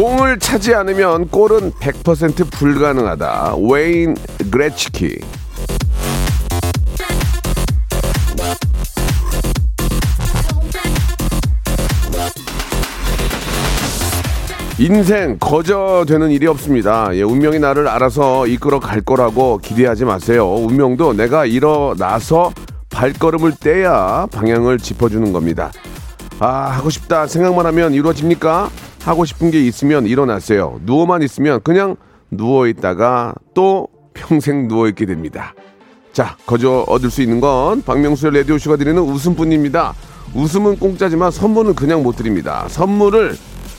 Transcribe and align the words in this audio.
공을 0.00 0.38
차지 0.38 0.74
않으면 0.74 1.28
골은 1.28 1.72
100% 1.72 2.50
불가능하다. 2.50 3.56
웨인 3.70 4.16
그레치키. 4.50 5.20
인생 14.78 15.36
거저되는 15.38 16.30
일이 16.30 16.46
없습니다. 16.46 17.10
예, 17.12 17.20
운명이 17.20 17.58
나를 17.58 17.86
알아서 17.86 18.46
이끌어 18.46 18.80
갈 18.80 19.02
거라고 19.02 19.58
기대하지 19.58 20.06
마세요. 20.06 20.50
운명도 20.50 21.12
내가 21.12 21.44
일어나서 21.44 22.54
발걸음을 22.88 23.52
떼야 23.60 24.28
방향을 24.32 24.78
짚어주는 24.78 25.30
겁니다. 25.34 25.70
아, 26.38 26.70
하고 26.70 26.88
싶다 26.88 27.26
생각만 27.26 27.66
하면 27.66 27.92
이루어집니까? 27.92 28.70
하고 29.02 29.24
싶은 29.24 29.50
게 29.50 29.60
있으면 29.66 30.06
일어나세요. 30.06 30.80
누워만 30.84 31.22
있으면 31.22 31.60
그냥 31.62 31.96
누워 32.30 32.66
있다가 32.66 33.34
또 33.54 33.88
평생 34.14 34.68
누워 34.68 34.88
있게 34.88 35.06
됩니다. 35.06 35.54
자, 36.12 36.36
거저 36.46 36.84
얻을 36.88 37.10
수 37.10 37.22
있는 37.22 37.40
건 37.40 37.82
박명수의 37.82 38.34
라디오 38.34 38.58
쇼가 38.58 38.76
드리는 38.76 39.00
웃음뿐입니다. 39.00 39.94
웃음은 40.34 40.78
공짜지만 40.78 41.30
선물은 41.30 41.74
그냥 41.74 42.02
못 42.02 42.16
드립니다. 42.16 42.66
선물을 42.68 43.36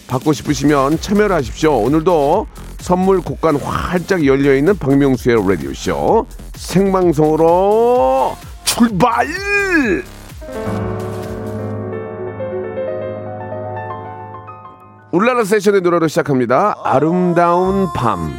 받고 0.08 0.34
싶으시면 0.34 1.00
참여를 1.00 1.36
하십시오. 1.36 1.78
오늘도 1.78 2.48
선물 2.80 3.22
곳간 3.22 3.56
활짝 3.56 4.26
열려있는 4.26 4.78
박명수의 4.78 5.38
라디오쇼 5.48 6.26
생방송으로 6.56 8.36
출발! 8.66 9.28
울라라 15.14 15.44
세션의 15.44 15.81
노래로 15.81 16.08
시작합니다. 16.08 16.76
아름다운 16.84 17.88
밤. 17.94 18.31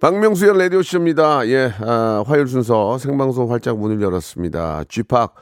박명수의 0.00 0.56
라디오쇼입니다. 0.56 1.48
예, 1.48 1.72
아, 1.80 2.22
화요일 2.24 2.46
순서 2.46 2.98
생방송 2.98 3.50
활짝 3.50 3.78
문을 3.78 4.00
열었습니다. 4.00 4.84
쥐팍 4.88 5.34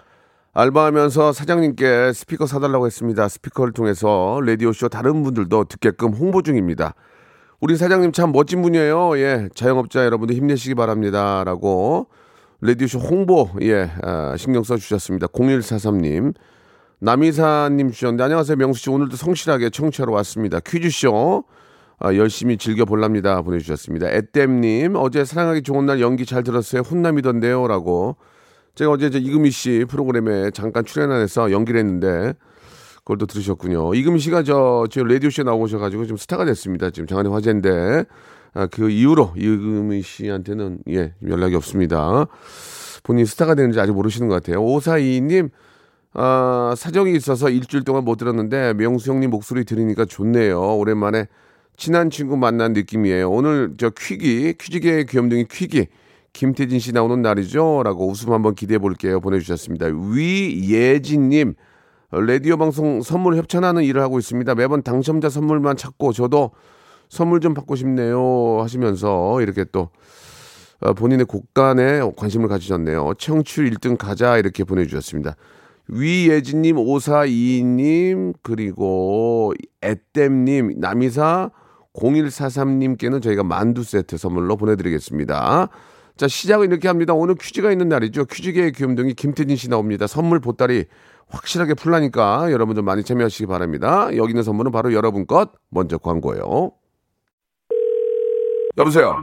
알바하면서 0.54 1.34
사장님께 1.34 2.14
스피커 2.14 2.46
사달라고 2.46 2.86
했습니다. 2.86 3.28
스피커를 3.28 3.74
통해서 3.74 4.40
라디오쇼 4.46 4.88
다른 4.88 5.22
분들도 5.22 5.64
듣게끔 5.64 6.14
홍보 6.14 6.40
중입니다. 6.40 6.94
우리 7.60 7.76
사장님 7.76 8.12
참 8.12 8.32
멋진 8.32 8.62
분이에요. 8.62 9.18
예, 9.18 9.50
자영업자 9.54 10.06
여러분들 10.06 10.34
힘내시기 10.36 10.74
바랍니다. 10.74 11.44
라고 11.44 12.06
라디오쇼 12.62 12.98
홍보, 12.98 13.50
예, 13.60 13.90
아, 14.02 14.36
신경 14.38 14.62
써 14.62 14.78
주셨습니다. 14.78 15.26
0143님. 15.26 16.32
남이사님 16.98 17.90
주셨는데, 17.90 18.24
안녕하세요. 18.24 18.56
명수 18.56 18.80
씨. 18.80 18.90
오늘도 18.90 19.16
성실하게 19.16 19.68
청취하러 19.70 20.12
왔습니다. 20.14 20.60
퀴즈쇼. 20.60 21.44
아, 21.98 22.14
열심히 22.14 22.56
즐겨볼랍니다. 22.56 23.42
보내주셨습니다. 23.42 24.10
애땜님, 24.10 24.96
어제 24.96 25.24
사랑하기 25.24 25.62
좋은 25.62 25.84
날 25.84 26.00
연기 26.00 26.24
잘 26.24 26.42
들었어요. 26.42 26.82
훈남이던데요. 26.82 27.66
라고. 27.68 28.16
제가 28.74 28.90
어제 28.90 29.10
저 29.10 29.18
이금희 29.18 29.50
씨 29.50 29.84
프로그램에 29.88 30.50
잠깐 30.52 30.84
출연해서 30.84 31.52
연기를 31.52 31.80
했는데, 31.80 32.32
그걸 32.98 33.18
또 33.18 33.26
들으셨군요. 33.26 33.94
이금희 33.94 34.18
씨가 34.18 34.42
저, 34.42 34.86
저 34.90 35.04
라디오쇼에 35.04 35.44
나오셔가지고 35.44 36.06
좀 36.06 36.16
스타가 36.16 36.46
됐습니다. 36.46 36.90
지금 36.90 37.06
장안의 37.06 37.30
화제인데, 37.30 38.04
아, 38.54 38.66
그 38.66 38.88
이후로 38.88 39.34
이금희 39.36 40.00
씨한테는, 40.00 40.78
예, 40.90 41.12
연락이 41.26 41.56
없습니다. 41.56 42.26
본인이 43.02 43.26
스타가 43.26 43.54
되는지 43.54 43.80
아직 43.80 43.92
모르시는 43.92 44.28
것 44.28 44.34
같아요. 44.34 44.62
5422님, 44.62 45.50
아, 46.18 46.72
사정이 46.74 47.14
있어서 47.14 47.50
일주일 47.50 47.84
동안 47.84 48.04
못 48.04 48.16
들었는데 48.16 48.72
명수 48.74 49.10
형님 49.10 49.30
목소리 49.30 49.64
들으니까 49.64 50.06
좋네요. 50.06 50.78
오랜만에 50.78 51.26
친한 51.76 52.08
친구 52.08 52.38
만난 52.38 52.72
느낌이에요. 52.72 53.30
오늘 53.30 53.74
저 53.76 53.90
퀴기 53.90 54.54
퀴즈계의 54.58 55.04
귀염둥이 55.04 55.44
퀴기 55.50 55.88
김태진 56.32 56.78
씨 56.78 56.92
나오는 56.92 57.20
날이죠. 57.20 57.82
라고 57.84 58.08
웃음 58.08 58.32
한번 58.32 58.54
기대해 58.54 58.78
볼게요. 58.78 59.20
보내주셨습니다. 59.20 59.88
위예진님 59.88 61.54
라디오 62.12 62.56
방송 62.56 63.02
선물 63.02 63.36
협찬하는 63.36 63.84
일을 63.84 64.00
하고 64.00 64.18
있습니다. 64.18 64.54
매번 64.54 64.82
당첨자 64.82 65.28
선물만 65.28 65.76
찾고 65.76 66.14
저도 66.14 66.52
선물 67.10 67.40
좀 67.40 67.52
받고 67.52 67.76
싶네요 67.76 68.62
하시면서 68.62 69.42
이렇게 69.42 69.64
또 69.70 69.90
어, 70.80 70.94
본인의 70.94 71.26
곡간에 71.26 72.00
관심을 72.16 72.48
가지셨네요. 72.48 73.14
청취율 73.18 73.68
1등 73.70 73.98
가자 73.98 74.38
이렇게 74.38 74.64
보내주셨습니다. 74.64 75.36
위예진님, 75.88 76.76
5422님, 76.76 78.34
그리고 78.42 79.52
애땜님, 79.82 80.74
남이사 80.78 81.50
0143님께는 81.94 83.22
저희가 83.22 83.42
만두 83.42 83.82
세트 83.82 84.16
선물로 84.16 84.56
보내드리겠습니다. 84.56 85.68
자, 86.16 86.28
시작은 86.28 86.68
이렇게 86.70 86.88
합니다. 86.88 87.14
오늘 87.14 87.34
퀴즈가 87.34 87.70
있는 87.70 87.88
날이죠. 87.88 88.24
퀴즈계의 88.24 88.72
귀염둥이 88.72 89.14
김태진 89.14 89.56
씨 89.56 89.68
나옵니다. 89.68 90.06
선물 90.06 90.40
보따리 90.40 90.86
확실하게 91.28 91.74
풀라니까 91.74 92.52
여러분들 92.52 92.82
많이 92.82 93.02
참여하시기 93.02 93.46
바랍니다. 93.46 94.08
여기 94.16 94.30
있는 94.30 94.42
선물은 94.42 94.72
바로 94.72 94.92
여러분 94.92 95.26
것. 95.26 95.52
먼저 95.70 95.98
광고예요. 95.98 96.72
여보세요. 98.78 99.22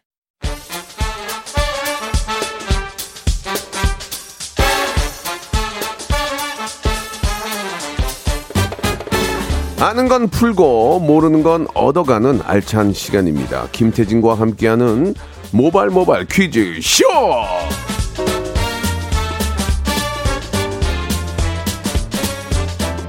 아는 9.81 10.07
건 10.07 10.27
풀고 10.27 10.99
모르는 10.99 11.41
건 11.41 11.65
얻어가는 11.73 12.41
알찬 12.45 12.93
시간입니다. 12.93 13.67
김태진과 13.71 14.35
함께하는 14.35 15.15
모발 15.51 15.89
모발 15.89 16.23
퀴즈 16.25 16.79
쇼. 16.83 17.03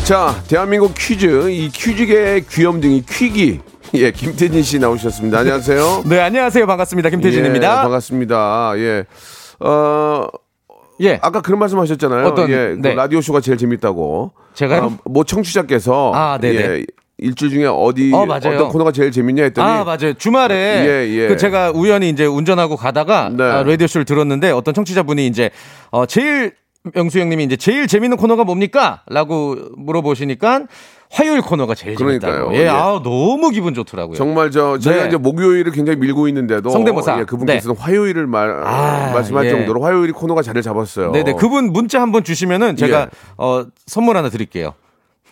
자, 0.04 0.34
대한민국 0.48 0.94
퀴즈 0.96 1.50
이 1.50 1.68
퀴즈계의 1.68 2.46
귀염둥이 2.48 3.04
퀴기 3.06 3.60
예, 3.92 4.10
김태진 4.10 4.62
씨 4.62 4.78
나오셨습니다. 4.78 5.40
안녕하세요. 5.40 6.04
네, 6.08 6.20
안녕하세요. 6.20 6.66
반갑습니다. 6.66 7.10
김태진입니다. 7.10 7.70
예, 7.70 7.82
반갑습니다. 7.82 8.72
예. 8.78 9.04
어, 9.60 10.26
예. 11.02 11.18
아까 11.20 11.42
그런 11.42 11.58
말씀 11.58 11.78
하셨잖아요. 11.78 12.26
어떤, 12.26 12.48
예. 12.48 12.54
그 12.54 12.78
네. 12.80 12.94
그 12.94 12.96
라디오 12.98 13.20
쇼가 13.20 13.42
제일 13.42 13.58
재밌다고. 13.58 14.32
제가요? 14.54 14.82
아, 14.84 14.98
뭐 15.04 15.24
청취자께서. 15.24 16.12
아, 16.14 16.38
네네. 16.38 16.58
예, 16.58 16.84
일주일 17.18 17.52
중에 17.52 17.66
어디, 17.66 18.12
어. 18.12 18.22
어떤 18.22 18.68
코너가 18.68 18.92
제일 18.92 19.12
재밌냐 19.12 19.44
했더니. 19.44 19.66
아, 19.66 19.84
맞아요. 19.84 20.14
주말에 20.14 20.54
예, 20.54 21.08
예. 21.08 21.28
그 21.28 21.36
제가 21.36 21.70
우연히 21.70 22.08
이제 22.08 22.24
운전하고 22.26 22.76
가다가 22.76 23.30
네. 23.32 23.44
아, 23.44 23.62
라디오 23.62 23.86
쇼를 23.86 24.04
들었는데 24.04 24.50
어떤 24.50 24.74
청취자분이 24.74 25.26
이제 25.26 25.50
어 25.90 26.06
제일 26.06 26.52
명수 26.94 27.20
형님이 27.20 27.44
이제 27.44 27.56
제일 27.56 27.86
재밌는 27.86 28.16
코너가 28.16 28.44
뭡니까? 28.44 29.02
라고 29.08 29.56
물어보시니까 29.76 30.62
화요일 31.10 31.42
코너가 31.42 31.74
제일 31.74 31.94
그러니까요. 31.94 32.32
재밌다고. 32.32 32.54
예, 32.56 32.62
예. 32.62 32.68
아, 32.68 33.00
너무 33.04 33.50
기분 33.50 33.74
좋더라고요. 33.74 34.16
정말 34.16 34.50
저 34.50 34.78
저희가 34.78 35.02
네. 35.02 35.08
이제 35.08 35.16
목요일을 35.16 35.70
굉장히 35.72 35.98
밀고 35.98 36.26
있는데도 36.28 36.70
성대모사. 36.70 37.20
예, 37.20 37.24
그분께서는 37.24 37.76
화요일을 37.76 38.26
말 38.26 38.50
아, 38.64 39.12
말씀할 39.12 39.44
예. 39.46 39.50
정도로 39.50 39.82
화요일이 39.82 40.12
코너가 40.12 40.42
자리를 40.42 40.62
잡았어요. 40.62 41.12
네 41.12 41.22
네. 41.22 41.34
그분 41.34 41.72
문자 41.72 42.00
한번 42.00 42.24
주시면은 42.24 42.76
제가 42.76 43.00
예. 43.02 43.06
어 43.36 43.66
선물 43.86 44.16
하나 44.16 44.30
드릴게요. 44.30 44.72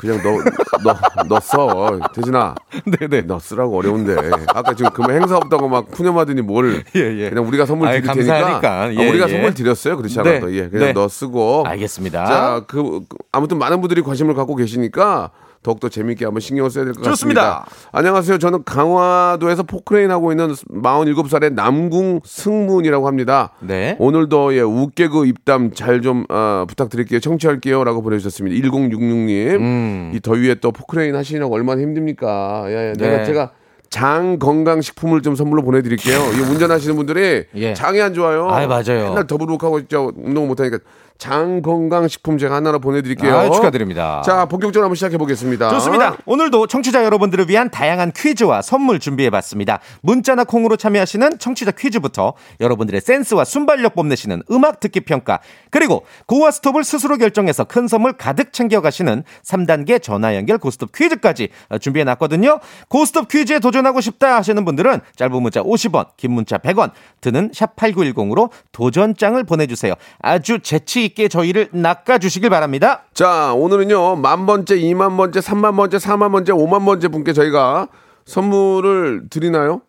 그냥 0.01 0.21
너너너 0.23 1.41
써. 1.41 1.99
대진아. 2.15 2.55
네네. 2.99 3.23
너 3.23 3.39
쓰라고 3.39 3.79
어려운데. 3.79 4.17
아까 4.49 4.75
지금 4.75 4.91
그만 4.93 5.17
행사 5.17 5.37
없다고 5.37 5.69
막 5.69 5.91
푸념하더니 5.91 6.43
뭘 6.43 6.83
예, 6.97 7.01
예. 7.01 7.29
그냥 7.29 7.47
우리가 7.47 7.67
선물 7.67 7.89
아이, 7.89 8.01
드릴 8.01 8.15
테니까. 8.15 8.33
감사하니까. 8.35 8.71
아, 8.71 8.95
예, 8.95 9.09
우리가 9.11 9.29
예. 9.29 9.33
선물 9.33 9.55
드렸어요. 9.55 9.97
그렇지 9.97 10.21
네. 10.23 10.31
않아도. 10.31 10.55
예. 10.55 10.69
그냥 10.69 10.87
네. 10.89 10.93
너 10.93 11.07
쓰고. 11.09 11.65
알겠습니다. 11.67 12.25
자, 12.25 12.65
그 12.67 13.01
그, 13.09 13.17
아무튼 13.33 13.59
많은 13.59 13.81
분들이 13.81 14.03
관심을 14.03 14.35
갖고 14.35 14.57
계시니까 14.57 15.31
더욱더 15.63 15.89
재밌게 15.91 16.25
한번 16.25 16.41
신경을 16.41 16.71
써야 16.71 16.85
될 16.85 16.95
것. 16.95 17.03
같습니다. 17.03 17.67
안녕하세요. 17.93 18.39
저는 18.39 18.65
강화도에서 18.65 19.63
포크레인 19.63 20.11
하고 20.11 20.33
있는 20.33 20.53
47살의 20.53 21.53
남궁 21.53 22.21
승문이라고 22.25 23.07
합니다. 23.07 23.51
네. 23.61 23.95
오늘도 23.99 24.55
예, 24.57 24.61
웃개그 24.63 25.27
입담 25.27 25.73
잘좀 25.75 26.25
어, 26.31 26.65
부탁드릴게요. 26.67 27.21
청취할게요 27.21 27.85
라고 27.85 28.01
보내주셨습니다. 28.03 28.57
1066님. 28.69 30.15
이 30.15 30.21
더위에 30.21 30.55
또 30.57 30.73
포크레인 30.73 31.15
하시느라고 31.15 31.55
얼마나 31.55 31.83
힘듭니까? 31.83 32.65
예, 32.69 32.73
예. 32.89 32.93
내가 32.97 33.19
네. 33.19 33.25
제가 33.27 33.51
장 33.91 34.39
건강 34.39 34.81
식품을 34.81 35.21
좀 35.21 35.35
선물로 35.35 35.63
보내드릴게요. 35.63 36.17
이 36.37 36.41
운전하시는 36.41 36.95
분들이 36.97 37.45
예. 37.57 37.75
장이 37.75 38.01
안 38.01 38.15
좋아요. 38.15 38.49
아이, 38.49 38.67
맞아요. 38.67 39.09
맨날 39.09 39.27
더부룩하고 39.27 39.81
진짜 39.81 39.99
운동 40.01 40.47
못 40.49 40.59
하니까 40.61 40.79
장 41.21 41.61
건강 41.61 42.09
식품 42.09 42.39
제가 42.39 42.57
하나로 42.57 42.81
보내드릴게요. 42.81 43.37
아, 43.37 43.51
축하드립니다. 43.51 44.23
자, 44.25 44.47
본격적으로 44.47 44.87
한번 44.87 44.95
시작해 44.95 45.19
보겠습니다. 45.19 45.69
좋습니다. 45.69 46.17
오늘도 46.25 46.67
청취자 46.67 47.05
여러분들을 47.05 47.47
위한 47.51 47.71
다양한 47.71 48.13
퀴즈와 48.17 48.63
선물 48.63 48.99
준비해봤습니다. 48.99 49.81
문자나 50.01 50.45
콩으로 50.45 50.79
참여하시는 50.79 51.39
청취자 51.39 51.73
퀴즈부터 51.73 52.33
여러분들의 52.61 53.03
센스와 53.03 53.45
순발력 53.45 53.95
뽐내시는 53.95 54.45
음악 54.51 54.81
듣기 54.81 55.01
평가 55.01 55.41
그리고 55.69 56.07
고와 56.25 56.51
스톱을 56.53 56.85
스스로 56.85 57.19
결정해서 57.19 57.65
큰 57.65 57.87
선물 57.87 58.15
가득 58.15 58.55
챙겨가시는 58.55 59.23
3단계 59.45 60.03
전화 60.03 60.35
연결 60.35 60.57
고스톱 60.57 60.93
퀴즈까지 60.93 61.51
어, 61.69 61.77
준비해놨거든요. 61.77 62.61
고스톱 62.89 63.29
퀴즈에 63.29 63.59
도전하고 63.59 64.01
싶다 64.01 64.37
하시는 64.37 64.65
분들은 64.65 65.01
짧은 65.17 65.43
문자 65.43 65.63
50원, 65.63 66.17
긴 66.17 66.33
문자 66.33 66.57
100원 66.57 66.93
드는 67.21 67.51
샵 67.53 67.77
8910으로 67.77 68.49
도전장을 68.73 69.45
보내주세요. 69.45 69.93
아주 70.23 70.61
재치 70.61 71.10
있게 71.11 71.29
저희를 71.29 71.69
낚아주시길 71.73 72.51
바랍니다. 72.51 73.03
자, 73.15 73.53
오늘은요, 73.55 74.17
만 74.17 74.47
번째, 74.47 74.77
이만 74.77 75.17
번째, 75.17 75.41
삼만 75.41 75.77
번째, 75.77 75.99
사만 75.99 76.33
번째, 76.33 76.53
오만 76.53 76.85
번째 76.85 77.09
분께 77.09 77.33
저희가 77.33 77.89
선물을 78.25 79.25
드리나요? 79.31 79.83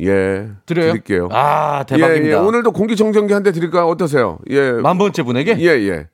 예. 0.00 0.48
드려요? 0.66 0.88
드릴게요. 0.92 1.28
아 1.30 1.84
대박입니다. 1.84 2.26
예, 2.26 2.30
예. 2.32 2.34
오늘도 2.34 2.72
공기청정기 2.72 3.32
한 3.32 3.44
대 3.44 3.52
드릴까요? 3.52 3.86
어떠세요? 3.86 4.38
예. 4.50 4.72
만 4.72 4.98
번째 4.98 5.22
분에게 5.22 5.56
예, 5.60 5.66
예. 5.88 6.08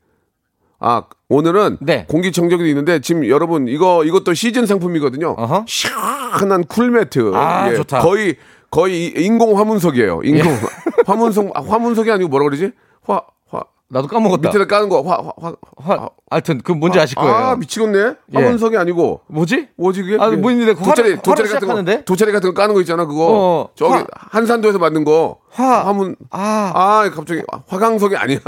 아, 0.80 1.04
오늘은 1.28 1.78
네. 1.80 2.04
공기청정기도 2.08 2.66
있는데 2.68 3.00
지금 3.00 3.26
여러분 3.28 3.68
이거 3.68 4.04
이것도 4.04 4.34
시즌 4.34 4.66
상품이거든요. 4.66 5.30
어허. 5.38 5.64
시원한 5.66 6.64
쿨매트. 6.64 7.32
아, 7.34 7.70
예, 7.70 7.76
좋다. 7.76 8.00
거의 8.00 8.36
거의 8.70 9.06
인공 9.16 9.58
화문석이에요. 9.58 10.20
인공 10.24 10.52
화문석 11.06 11.50
아, 11.56 11.62
화문석이 11.62 12.10
아니고 12.10 12.28
뭐라 12.28 12.44
그러지? 12.46 12.72
화화 13.04 13.22
나도 13.92 14.06
까먹었다. 14.08 14.48
밑에다 14.48 14.66
까는 14.66 14.88
거 14.88 15.02
화 15.02 15.16
화 15.40 15.52
화. 15.76 15.94
화, 15.96 16.08
하여튼 16.30 16.60
그 16.62 16.72
뭔지 16.72 17.00
아 17.00 17.06
실 17.06 17.16
거예요. 17.16 17.34
아 17.34 17.56
미치겠네. 17.56 18.14
화문석이 18.32 18.76
아니고 18.76 19.20
뭐지? 19.26 19.68
뭐지 19.76 20.02
그게? 20.02 20.16
아, 20.22 20.30
뭐 20.30 20.50
있는데 20.52 20.74
그 20.74 20.82
돗자리 20.84 21.16
화를- 21.16 21.22
돗자리 21.22 21.48
화를 21.48 21.66
같은 21.68 21.84
거? 21.96 22.02
돗자리 22.04 22.32
같은 22.32 22.50
거 22.50 22.54
까는 22.54 22.74
거 22.74 22.80
있잖아 22.80 23.04
그거. 23.04 23.26
어, 23.30 23.68
저기 23.74 23.92
화- 23.94 24.06
한산도에서 24.12 24.78
만든 24.78 25.04
거. 25.04 25.38
화- 25.50 25.86
화문 25.86 26.14
아. 26.30 26.72
아 26.74 27.10
갑자기 27.12 27.42
화강석이 27.66 28.16
아니야. 28.16 28.38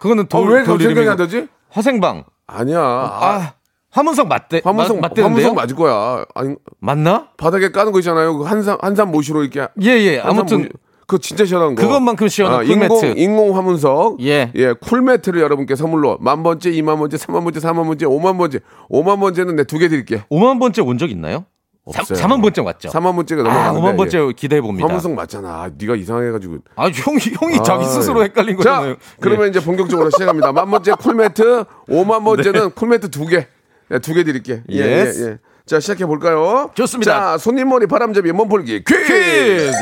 그거는 0.00 0.24
어, 0.24 0.28
돌, 0.28 0.48
왜돌 0.50 0.64
갑자기 0.78 0.84
생각이. 0.94 1.08
안 1.08 1.16
나지? 1.16 1.48
화생방. 1.70 2.24
아니야. 2.48 2.80
아, 2.80 3.18
아, 3.20 3.52
화문석 3.90 4.28
맞대. 4.28 4.60
화문석 4.64 4.96
맞, 5.00 5.08
맞대는데요? 5.10 5.46
화문석 5.46 5.54
맞을 5.54 5.76
거야. 5.76 6.24
아니 6.34 6.54
맞나? 6.80 7.28
바닥에 7.36 7.70
까는 7.70 7.92
거 7.92 8.00
있잖아요. 8.00 8.36
그 8.36 8.44
한산 8.44 8.76
한산 8.80 9.10
모시로 9.10 9.42
이렇게. 9.42 9.68
예, 9.82 9.90
예. 9.90 10.20
아무튼 10.20 10.58
모시- 10.58 10.68
그거 11.06 11.18
진짜 11.20 11.44
시원한 11.44 11.74
거. 11.76 11.82
그것만큼 11.82 12.26
시원한 12.28 12.66
인공 12.66 12.88
쿨매트. 12.88 13.18
인공 13.20 13.56
화문석. 13.56 14.20
예. 14.24 14.50
예, 14.56 14.72
쿨매트를 14.72 15.40
여러분께 15.40 15.76
선물로 15.76 16.18
만 16.20 16.42
번째, 16.42 16.70
이만 16.70 16.98
번째, 16.98 17.16
삼만 17.16 17.44
번째, 17.44 17.60
사만 17.60 17.86
번째, 17.86 18.06
오만 18.06 18.36
번째, 18.38 18.58
오만 18.88 19.20
번째는 19.20 19.54
내 19.56 19.64
두 19.64 19.78
개 19.78 19.88
드릴게. 19.88 20.22
5만 20.30 20.58
번째 20.58 20.82
온 20.82 20.98
적 20.98 21.10
있나요? 21.10 21.44
없어요. 21.84 22.18
4만 22.18 22.42
번째 22.42 22.62
왔죠. 22.62 22.88
3만 22.88 23.14
번째가 23.14 23.42
아, 23.42 23.44
넘어가는데. 23.72 23.80
5만 23.80 23.96
번째 23.96 24.32
기대해 24.34 24.60
봅니다. 24.60 24.88
화문석 24.88 25.12
맞잖아. 25.12 25.48
아, 25.48 25.70
네가 25.78 25.94
이상해 25.94 26.32
가지고. 26.32 26.58
아, 26.74 26.86
형이 26.86 27.18
형이 27.38 27.62
자기 27.62 27.84
아, 27.84 27.88
스스로 27.88 28.24
헷갈린 28.24 28.56
자, 28.56 28.70
거잖아요. 28.70 28.96
그러면 29.20 29.46
예. 29.46 29.50
이제 29.50 29.60
본격적으로 29.60 30.10
시작합니다. 30.10 30.50
만 30.50 30.68
번째 30.68 30.92
쿨매트, 30.94 31.64
오만 31.88 32.24
번째는 32.24 32.72
쿨매트 32.72 33.10
두 33.10 33.26
개. 33.26 33.46
예, 33.92 33.98
두개 34.00 34.24
드릴게. 34.24 34.64
예, 34.72 34.76
예. 34.80 35.12
예. 35.14 35.38
자, 35.64 35.78
시작해 35.78 36.04
볼까요? 36.06 36.70
좋습니다. 36.74 37.12
자, 37.32 37.38
손님 37.38 37.68
머리 37.68 37.86
바람잡이 37.86 38.32
몸풀기 38.32 38.82
퀴즈. 38.82 39.04
퀴즈. 39.04 39.72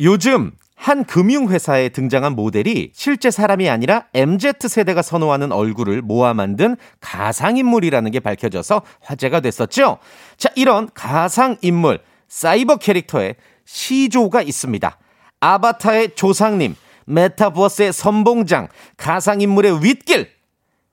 요즘 0.00 0.52
한 0.74 1.04
금융회사에 1.04 1.90
등장한 1.90 2.34
모델이 2.34 2.92
실제 2.94 3.30
사람이 3.30 3.68
아니라 3.68 4.06
MZ세대가 4.14 5.02
선호하는 5.02 5.52
얼굴을 5.52 6.00
모아 6.00 6.32
만든 6.32 6.76
가상인물이라는 7.00 8.10
게 8.10 8.20
밝혀져서 8.20 8.80
화제가 9.02 9.40
됐었죠. 9.40 9.98
자, 10.38 10.48
이런 10.56 10.88
가상인물, 10.94 12.00
사이버 12.28 12.76
캐릭터에 12.76 13.34
시조가 13.66 14.40
있습니다. 14.40 14.98
아바타의 15.40 16.14
조상님, 16.14 16.76
메타버스의 17.04 17.92
선봉장, 17.92 18.68
가상인물의 18.96 19.84
윗길, 19.84 20.30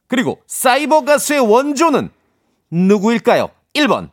그리고 0.07 0.41
사이버 0.47 1.05
가수의 1.05 1.39
원조는 1.39 2.09
누구일까요? 2.71 3.49
1번, 3.73 4.09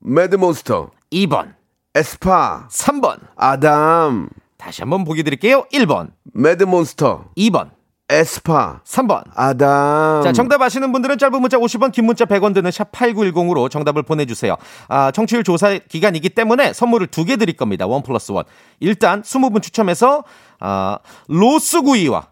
매드몬스터, 0.00 0.90
2번, 1.12 1.54
에스파, 1.94 2.68
3번. 2.70 3.18
아담, 3.36 4.28
다시 4.56 4.80
한번 4.82 5.04
보기 5.04 5.22
드릴게요. 5.22 5.64
1번, 5.72 6.10
매드몬스터, 6.32 7.26
2번, 7.36 7.70
에스파, 8.08 8.80
3번. 8.84 9.24
아담. 9.34 10.22
자, 10.22 10.32
정답 10.32 10.62
아시는 10.62 10.90
분들은 10.92 11.18
짧은 11.18 11.38
문자 11.40 11.58
50원, 11.58 11.92
긴 11.92 12.06
문자 12.06 12.24
100원 12.24 12.54
드는 12.54 12.70
샵 12.70 12.90
8910으로 12.92 13.70
정답을 13.70 14.04
보내주세요. 14.04 14.56
아, 14.88 15.10
청취율 15.10 15.44
조사 15.44 15.78
기간이기 15.78 16.30
때문에 16.30 16.72
선물을 16.72 17.08
두 17.08 17.24
개 17.26 17.36
드릴 17.36 17.56
겁니다. 17.56 17.86
one 17.86 18.02
plus 18.02 18.32
one. 18.32 18.44
일단 18.80 19.20
20분 19.22 19.62
추첨해서, 19.62 20.24
아, 20.60 20.98
로스구이와 21.28 22.28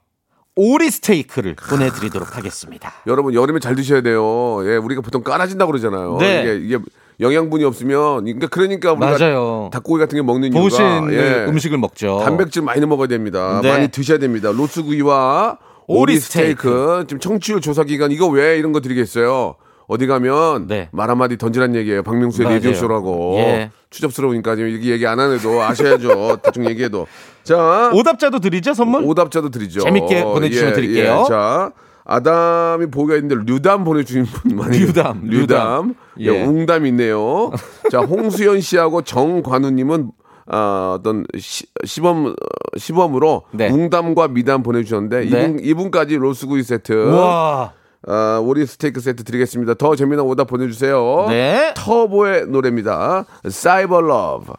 오리 0.56 0.90
스테이크를 0.90 1.54
보내드리도록 1.56 2.36
하겠습니다. 2.36 2.92
여러분 3.06 3.34
여름에 3.34 3.60
잘 3.60 3.74
드셔야 3.74 4.00
돼요. 4.02 4.60
예, 4.66 4.76
우리가 4.76 5.00
보통 5.00 5.22
깔아진다 5.22 5.64
고 5.64 5.72
그러잖아요. 5.72 6.16
네. 6.18 6.42
이게, 6.42 6.56
이게 6.56 6.78
영양분이 7.20 7.64
없으면 7.64 8.24
그러니까 8.24 8.46
그러니까 8.48 8.92
우리가 8.92 9.18
맞아요. 9.18 9.70
닭고기 9.72 10.00
같은 10.00 10.16
게 10.16 10.22
먹는 10.22 10.48
이유가 10.52 10.60
보신 10.60 10.84
예, 11.12 11.44
음식을 11.48 11.78
먹죠. 11.78 12.20
단백질 12.24 12.62
많이 12.62 12.84
먹어야 12.86 13.08
됩니다. 13.08 13.60
네. 13.62 13.70
많이 13.70 13.88
드셔야 13.88 14.18
됩니다. 14.18 14.50
로스구이와 14.52 15.58
오리 15.86 16.00
오리 16.14 16.18
스테이크. 16.20 17.04
지금 17.08 17.20
청취율 17.20 17.60
조사 17.60 17.84
기간 17.84 18.10
이거 18.10 18.26
왜 18.28 18.56
이런 18.58 18.72
거 18.72 18.80
드리겠어요? 18.80 19.56
어디 19.86 20.06
가면 20.06 20.68
네. 20.68 20.88
말 20.92 21.10
한마디 21.10 21.36
던지란 21.36 21.74
얘기예요. 21.74 22.04
박명수의 22.04 22.44
맞아요. 22.44 22.56
라디오쇼라고. 22.58 23.34
예. 23.38 23.70
추접스러우니까 23.90 24.54
지금 24.54 24.70
이렇게 24.70 24.90
얘기 24.90 25.04
안 25.04 25.18
하네도 25.18 25.60
아셔야죠. 25.62 26.38
대충 26.44 26.64
얘기해도. 26.70 27.08
자, 27.42 27.90
오답자도 27.92 28.38
드리죠, 28.38 28.72
선물? 28.72 29.02
오답자도 29.04 29.50
드리죠. 29.50 29.80
재밌게 29.80 30.22
보내주시면 30.22 30.74
드릴게요. 30.74 31.24
자, 31.28 31.72
아담이 32.10 32.86
보기가 32.86 33.16
있는데 33.18 33.36
류담 33.52 33.84
보내주신 33.84 34.24
분 34.24 34.56
많이 34.56 34.78
류담, 34.78 35.20
류담. 35.26 35.30
류담. 35.30 35.94
예, 36.18 36.24
예. 36.24 36.42
웅담 36.44 36.84
있네요. 36.86 37.52
자, 37.88 38.00
홍수연 38.00 38.60
씨하고 38.60 39.02
정관우님은 39.02 40.10
아, 40.48 40.96
어떤 40.98 41.24
시, 41.38 41.66
시범 41.84 42.26
어, 42.26 42.32
시범으로 42.76 43.44
네. 43.52 43.70
웅담과 43.70 44.26
미담 44.28 44.64
보내주셨는데 44.64 45.20
네. 45.20 45.26
이분 45.26 45.58
이분까지 45.60 46.16
로스구이 46.16 46.64
세트 46.64 46.92
와. 47.14 47.74
아, 48.08 48.42
오리 48.42 48.66
스테이크 48.66 49.00
세트 49.00 49.22
드리겠습니다. 49.22 49.74
더 49.74 49.94
재미난 49.94 50.24
오답 50.24 50.48
보내주세요. 50.48 51.26
네. 51.28 51.72
터보의 51.76 52.46
노래입니다. 52.48 53.24
Cyber 53.48 54.00
Lover. 54.00 54.52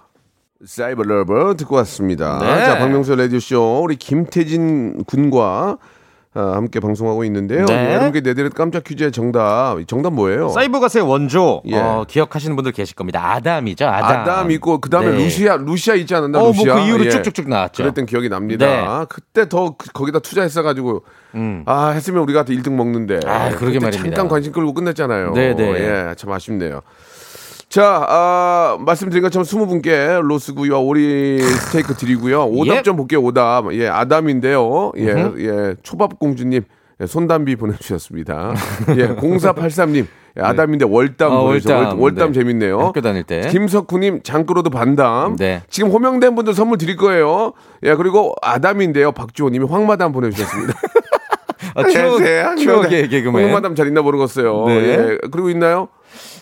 Cyber 0.64 1.04
Lover 1.04 1.56
듣고 1.58 1.76
왔습니다. 1.78 2.40
네. 2.40 2.64
자, 2.64 2.78
박명수 2.78 3.14
라디오쇼 3.16 3.82
우리 3.84 3.98
김태진 3.98 5.04
군과 5.04 5.78
아, 5.78 5.78
함께 6.34 6.80
방송하고 6.80 7.26
있는데요. 7.26 7.66
네. 7.66 7.74
예, 7.90 7.94
여러분께 7.94 8.22
내드릴 8.22 8.52
깜짝 8.52 8.86
퀴즈의 8.86 9.12
정답. 9.12 9.76
정답 9.88 10.14
뭐예요? 10.14 10.48
사이버 10.50 10.80
가수의 10.80 11.04
원조 11.04 11.62
예. 11.66 11.76
어, 11.78 12.06
기억하시는 12.08 12.56
분들 12.56 12.72
계실 12.72 12.96
겁니다. 12.96 13.34
아담이죠. 13.34 13.86
아담. 13.86 14.22
아담 14.22 14.52
있고 14.52 14.80
그 14.80 14.90
다음에 14.90 15.12
네. 15.12 15.18
루시아 15.18 15.58
루시아 15.58 15.96
있지 15.96 16.16
않았나 16.16 16.42
어, 16.42 16.48
루시아 16.48 16.74
뭐그 16.76 16.88
이후로 16.88 17.06
예. 17.06 17.10
쭉쭉쭉 17.10 17.50
나왔죠. 17.50 17.84
그랬던 17.84 18.06
기억이 18.06 18.30
납니다. 18.30 18.66
네. 18.66 19.06
그때 19.10 19.50
더 19.50 19.76
그- 19.78 19.92
거기다 19.92 20.20
투자했어 20.20 20.64
가지고 20.64 21.04
아 21.66 21.90
했으면 21.90 22.24
우리가 22.24 22.44
1등 22.46 22.72
먹는데 22.76 23.16
음. 23.16 23.30
아, 23.30 23.50
그러게 23.50 23.80
말입니다. 23.80 24.16
잠깐 24.16 24.28
관심 24.30 24.54
끌고 24.54 24.74
끝냈잖아요. 24.74 25.34
네, 25.34 25.54
네. 25.54 25.64
예, 26.10 26.16
참 26.16 26.32
아쉽네요. 26.32 26.82
자, 27.72 28.06
아, 28.10 28.78
말씀드린 28.82 29.24
것처럼 29.24 29.46
20분께 29.46 30.22
로스구이와 30.24 30.78
오리 30.80 31.40
스테이크 31.42 31.94
드리고요. 31.96 32.44
오답 32.48 32.76
예. 32.78 32.82
좀 32.82 32.98
볼게요. 32.98 33.22
오답. 33.22 33.74
예, 33.74 33.88
아담인데요. 33.88 34.92
예, 34.98 35.06
예, 35.38 35.76
초밥공주님 35.82 36.64
예, 37.00 37.06
손담비 37.06 37.56
보내주셨습니다. 37.56 38.54
예, 38.98 39.08
0483님 39.16 40.06
예, 40.38 40.42
아담인데 40.42 40.84
월담 40.84 41.32
어. 41.32 41.44
월담. 41.44 41.86
월- 41.86 41.96
월담 41.98 42.34
네. 42.34 42.40
재밌네요. 42.40 42.78
학교 42.78 43.00
다닐 43.00 43.24
때. 43.24 43.48
김석구님 43.50 44.24
장꾸로도 44.24 44.70
반담. 44.70 45.38
네. 45.38 45.62
지금 45.70 45.92
호명된 45.92 46.36
분들 46.36 46.54
선물 46.54 46.78
드릴 46.78 46.98
거예요. 46.98 47.54
예 47.84 47.96
그리고 47.96 48.36
아담인데요. 48.42 49.14
박주호님이 49.14 49.66
황마담 49.68 50.12
보내주셨습니다. 50.12 50.74
아, 51.76 51.88
추억, 51.88 52.22
네, 52.22 52.44
추억의 52.58 53.08
개그맨. 53.08 53.46
황마담 53.46 53.76
잘 53.76 53.88
있나 53.88 54.02
모르겠어요. 54.02 54.66
네. 54.68 54.74
예 54.76 55.18
그리고 55.32 55.50
있나요? 55.50 55.88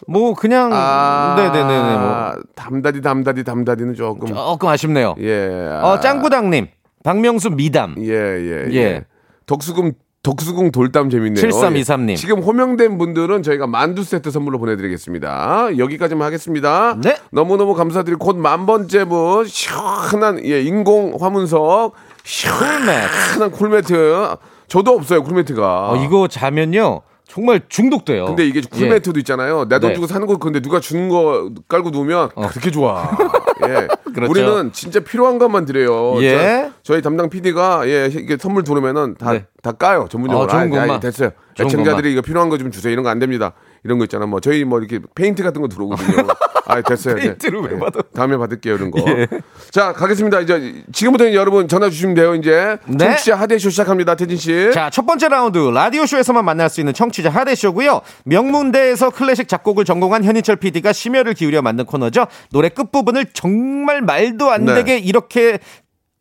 뭐 0.07 0.33
그냥 0.33 0.71
아, 0.73 1.35
네네네네 1.37 1.97
뭐 1.97 2.33
담다디 2.55 3.01
담다디 3.01 3.43
담다디는 3.43 3.95
조금 3.95 4.27
조금 4.27 4.69
아쉽네요. 4.69 5.15
예. 5.19 5.47
어 5.81 5.99
짱구당님 5.99 6.67
박명수 7.03 7.51
미담 7.51 7.95
예, 7.99 8.11
예, 8.11 8.65
예. 8.69 8.75
예. 8.75 9.05
덕수궁 9.45 9.93
덕수궁 10.21 10.71
돌담 10.71 11.09
재밌네요. 11.09 11.39
7323 11.41 12.01
님. 12.05 12.09
예. 12.11 12.15
지금 12.17 12.39
호명된 12.41 12.97
분들은 12.97 13.41
저희가 13.41 13.67
만두 13.67 14.03
세트 14.03 14.31
선물로 14.31 14.59
보내드리겠습니다. 14.59 15.77
여기까지만 15.77 16.25
하겠습니다. 16.25 16.97
네. 17.01 17.15
너무너무 17.31 17.73
감사드리고 17.73 18.19
곧 18.25 18.35
만 18.37 18.65
번째 18.65 19.05
분 19.05 19.45
시원한 19.47 20.43
예, 20.43 20.61
인공 20.61 21.13
화문석 21.19 21.93
시원한 22.25 23.51
쿨매트. 23.51 24.35
저도 24.67 24.91
없어요 24.91 25.23
쿨매트가. 25.23 25.91
어, 25.91 25.95
이거 25.95 26.27
자면요 26.27 27.01
정말 27.29 27.61
중독돼요. 27.69 28.25
근데 28.25 28.45
이게 28.47 28.59
쿨매트도 28.61 29.19
있잖아요. 29.19 29.65
내돈 29.69 29.89
네. 29.89 29.93
주고 29.93 30.07
사는 30.07 30.25
거 30.25 30.37
근데 30.37 30.61
누가 30.61 30.79
주는 30.79 31.09
거 31.09 31.51
깔고 31.67 31.91
누우면 31.91 32.29
그렇게 32.29 32.71
좋아. 32.71 33.09
예. 33.67 33.87
그렇죠. 34.13 34.31
우리는 34.31 34.71
진짜 34.73 34.99
필요한 35.01 35.37
것만 35.37 35.65
드려요. 35.65 36.21
예. 36.23 36.71
저, 36.81 36.95
희 36.97 37.01
담당 37.03 37.29
PD가 37.29 37.87
예, 37.87 38.07
이게 38.11 38.35
선물 38.39 38.63
들어오면은 38.63 39.15
다, 39.19 39.33
네. 39.33 39.45
다 39.61 39.71
까요. 39.73 40.07
전문용어로. 40.09 40.45
어, 40.45 40.47
좋은 40.47 40.61
아, 40.73 40.79
것만. 40.79 40.89
아, 40.89 40.99
됐어요. 40.99 41.29
애청자들이 41.59 42.11
이거 42.13 42.21
필요한 42.21 42.49
거 42.49 42.57
좀 42.57 42.71
주세요. 42.71 42.91
이런 42.91 43.03
거 43.03 43.09
안 43.09 43.19
됩니다. 43.19 43.53
이런 43.83 43.97
거 43.97 44.05
있잖아. 44.05 44.25
뭐 44.25 44.39
저희 44.39 44.63
뭐 44.63 44.79
이렇게 44.79 44.99
페인트 45.15 45.43
같은 45.43 45.61
거 45.61 45.67
들어오거든요. 45.67 46.27
아, 46.69 46.81
됐어요. 46.81 47.15
네. 47.15 47.21
페인트를 47.21 47.61
왜 47.61 47.79
받아? 47.79 48.01
다음에 48.13 48.37
받을게요, 48.37 48.75
이런 48.75 48.91
거. 48.91 49.03
예. 49.07 49.27
자, 49.71 49.91
가겠습니다. 49.91 50.41
이제 50.41 50.83
지금부터 50.91 51.33
여러분 51.33 51.67
전화 51.67 51.89
주시면 51.89 52.13
돼요. 52.13 52.35
이제 52.35 52.77
네. 52.85 52.97
청취자 52.97 53.35
하대쇼 53.37 53.71
시작합니다. 53.71 54.13
태진 54.13 54.37
씨. 54.37 54.69
자, 54.71 54.91
첫 54.91 55.05
번째 55.07 55.29
라운드 55.29 55.57
라디오 55.57 56.05
쇼에서만 56.05 56.45
만날 56.45 56.69
수 56.69 56.79
있는 56.79 56.93
청취자 56.93 57.31
하대쇼고요. 57.31 58.01
명문대에서 58.25 59.09
클래식 59.09 59.47
작곡을 59.47 59.83
전공한 59.83 60.23
현인철 60.23 60.57
PD가 60.57 60.93
심혈을 60.93 61.33
기울여 61.33 61.63
만든 61.63 61.85
코너죠. 61.85 62.27
노래 62.51 62.69
끝 62.69 62.91
부분을 62.91 63.25
정말 63.33 64.01
말도 64.01 64.51
안 64.51 64.65
네. 64.65 64.75
되게 64.75 64.99
이렇게 64.99 65.57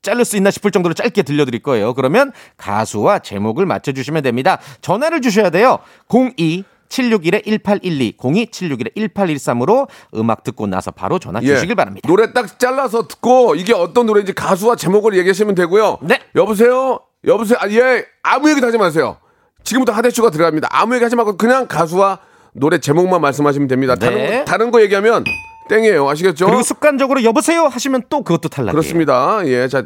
자를 0.00 0.24
수 0.24 0.36
있나 0.36 0.50
싶을 0.50 0.70
정도로 0.70 0.94
짧게 0.94 1.22
들려드릴 1.24 1.62
거예요. 1.62 1.92
그러면 1.92 2.32
가수와 2.56 3.18
제목을 3.18 3.66
맞춰주시면 3.66 4.22
됩니다. 4.22 4.58
전화를 4.80 5.20
주셔야 5.20 5.50
돼요. 5.50 5.80
02 6.08 6.64
761-1812, 6.88 8.16
02-761-1813으로 8.16 9.88
음악 10.14 10.44
듣고 10.44 10.66
나서 10.66 10.90
바로 10.90 11.18
전화 11.18 11.40
예. 11.42 11.46
주시길 11.46 11.74
바랍니다. 11.74 12.08
노래 12.08 12.32
딱 12.32 12.58
잘라서 12.58 13.06
듣고 13.08 13.54
이게 13.54 13.72
어떤 13.72 14.06
노래인지 14.06 14.32
가수와 14.32 14.76
제목을 14.76 15.16
얘기하시면 15.18 15.54
되고요. 15.54 15.98
네. 16.02 16.20
여보세요? 16.34 17.00
여보세요? 17.26 17.58
아, 17.60 17.68
예. 17.70 18.04
아무 18.22 18.50
얘기도 18.50 18.66
하지 18.66 18.78
마세요. 18.78 19.18
지금부터 19.64 19.92
하대쇼가 19.92 20.30
들어갑니다. 20.30 20.68
아무 20.70 20.94
얘기 20.94 21.04
하지 21.04 21.16
말고 21.16 21.36
그냥 21.36 21.66
가수와 21.66 22.20
노래 22.52 22.78
제목만 22.78 23.20
말씀하시면 23.20 23.68
됩니다. 23.68 23.94
네. 23.96 24.00
다른, 24.06 24.26
거, 24.38 24.44
다른 24.44 24.70
거 24.70 24.80
얘기하면 24.82 25.24
땡이에요. 25.68 26.08
아시겠죠? 26.08 26.46
그리고 26.46 26.62
습관적으로 26.62 27.22
여보세요 27.24 27.64
하시면 27.66 28.04
또 28.08 28.22
그것도 28.22 28.48
탈락이에요. 28.48 28.72
그렇습니다. 28.72 29.40
예. 29.46 29.68
자, 29.68 29.84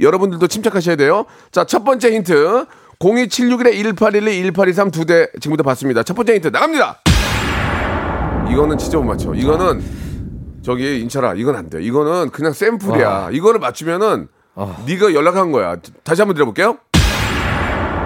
여러분들도 0.00 0.46
침착하셔야 0.46 0.96
돼요. 0.96 1.26
자, 1.50 1.64
첫 1.64 1.84
번째 1.84 2.12
힌트. 2.12 2.66
02761-1812, 3.00 4.52
1823 4.52 4.90
두 4.90 5.04
대 5.06 5.26
지금부터 5.40 5.62
받습니다. 5.62 6.02
첫 6.02 6.14
번째 6.14 6.34
힌트 6.34 6.48
나갑니다. 6.48 7.00
이거는 8.50 8.76
진짜 8.78 8.98
못 8.98 9.04
맞춰. 9.04 9.32
이거는 9.34 9.82
저기 10.62 11.00
인철아, 11.00 11.34
이건 11.34 11.56
안 11.56 11.70
돼. 11.70 11.82
이거는 11.82 12.30
그냥 12.30 12.52
샘플이야. 12.52 13.30
이거를 13.32 13.58
맞추면은 13.60 14.28
네가 14.86 15.14
연락한 15.14 15.50
거야. 15.52 15.76
다시 16.04 16.20
한번 16.20 16.34
들어볼게요. 16.34 16.76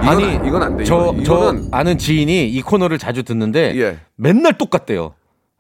이건, 0.03 0.09
아니 0.15 0.25
안- 0.37 0.47
이건 0.47 0.63
안 0.63 0.77
돼. 0.77 0.85
저, 0.85 1.15
저 1.25 1.35
이거 1.35 1.53
는 1.53 1.69
아는 1.73 1.99
지인이 1.99 2.47
이 2.49 2.63
코너를 2.63 2.99
자주 2.99 3.23
듣는데 3.25 3.73
예. 3.81 3.99
맨날 4.17 4.57
똑같대요. 4.59 5.15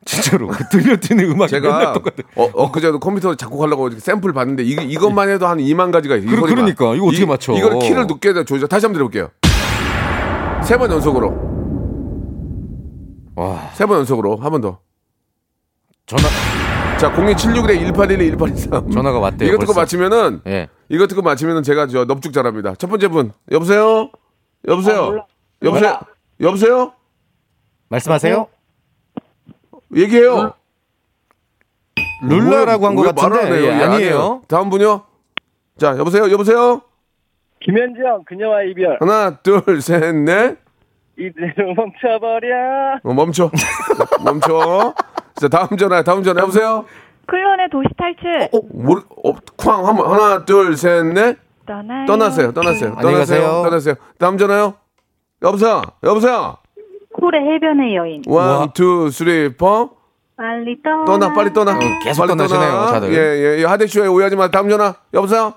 진짜로 0.04 0.48
그 0.48 0.68
들려드는 0.68 1.24
음악이 1.30 1.52
맨날 1.60 1.94
제가. 1.94 2.00
어, 2.36 2.50
엊그제도 2.54 2.98
컴퓨터 3.00 3.34
작곡하려고 3.34 3.90
샘플 3.90 4.32
봤는데 4.32 4.62
이, 4.64 4.70
이것만 4.72 5.28
해도 5.30 5.46
한 5.46 5.58
2만 5.58 5.90
가지가 5.92 6.16
있어요. 6.16 6.30
이 6.30 6.34
그러-. 6.34 6.46
그러니까, 6.46 6.94
이거 6.94 7.06
어떻게 7.06 7.22
이- 7.22 7.26
맞춰? 7.26 7.52
이걸 7.54 7.78
키를 7.78 8.06
높게 8.06 8.32
조절. 8.44 8.68
다시 8.68 8.86
한번 8.86 8.94
들어볼게요. 8.98 9.30
세 10.64 10.76
번 10.78 10.90
연속으로. 10.90 11.28
와 13.36 13.70
세 13.74 13.86
번 13.86 13.98
연속으로 13.98 14.36
한 14.36 14.50
번 14.50 14.60
더. 14.60 14.78
전화 16.06 16.24
자, 16.98 17.10
02761에 17.12 17.80
1812, 17.80 18.30
1823. 18.36 18.90
전화가 18.90 19.18
왔대요, 19.18 19.48
이거 19.48 19.58
듣고. 19.58 19.74
맞히면은 19.74 20.40
예. 20.46 20.68
이거 20.88 21.06
듣고 21.06 21.22
맞히면은 21.22 21.62
제가 21.62 21.86
저 21.88 22.04
넙죽 22.04 22.32
잘합니다. 22.32 22.74
첫 22.76 22.86
번째 22.88 23.08
분. 23.08 23.32
여보세요? 23.50 24.10
여보세요? 24.68 25.26
여보세요? 25.62 25.98
여보세요? 26.40 26.92
말씀하세요. 27.88 28.46
얘기해요. 29.96 30.52
룰라라고 32.22 32.86
한 32.86 32.94
것 32.94 33.14
같은데? 33.14 33.50
예, 33.62 33.64
예, 33.66 33.82
아니에요. 33.84 34.42
다음 34.48 34.70
분요. 34.70 35.02
자, 35.78 35.96
여보세요? 35.98 36.30
여보세요? 36.30 36.80
김현정 37.60 38.24
그녀와 38.26 38.62
이별 38.64 38.96
하나, 39.00 39.36
둘, 39.38 39.80
셋, 39.80 40.14
넷. 40.14 40.58
이대로 41.18 41.74
멈춰버려 41.74 42.98
어, 43.02 43.12
멈춰. 43.14 43.50
멈춰. 44.24 44.94
자, 45.36 45.48
다음 45.48 45.76
전화, 45.76 46.02
다음 46.02 46.22
전화. 46.22 46.42
여보세요? 46.42 46.84
클론의 47.26 47.68
도시 47.70 47.88
탈출. 47.96 48.48
어, 48.52 48.60
모르, 48.72 49.00
어, 49.24 49.32
쾅, 49.56 49.86
한 49.86 49.96
번. 49.96 50.10
하나, 50.10 50.44
둘, 50.44 50.76
셋, 50.76 51.04
넷. 51.06 51.38
떠나요. 51.66 52.06
떠나세요, 52.06 52.52
떠나세요. 52.52 52.94
떠나세요. 53.00 53.62
떠나세요. 53.62 53.94
다음 54.18 54.36
전화요? 54.36 54.74
여보세요? 55.42 55.82
여보세요? 56.02 56.56
쿨의 57.24 57.40
해변의 57.54 57.96
여인. 57.96 58.22
one, 58.26 58.70
two, 58.72 59.10
three, 59.10 59.48
four. 59.56 59.90
빨리 60.36 60.76
떠나. 60.82 61.04
떠나, 61.04 61.32
빨리 61.32 61.52
떠나. 61.52 61.72
어, 61.76 61.78
계속 62.02 62.22
빨리 62.22 62.28
떠나시네요, 62.36 62.70
떠나. 62.70 62.86
다들. 62.92 63.12
예, 63.14 63.18
예, 63.18 63.60
예. 63.60 63.64
하대쇼에 63.64 64.06
오해하지 64.08 64.36
마. 64.36 64.50
다음 64.50 64.68
전화. 64.68 64.94
여보세요? 65.14 65.54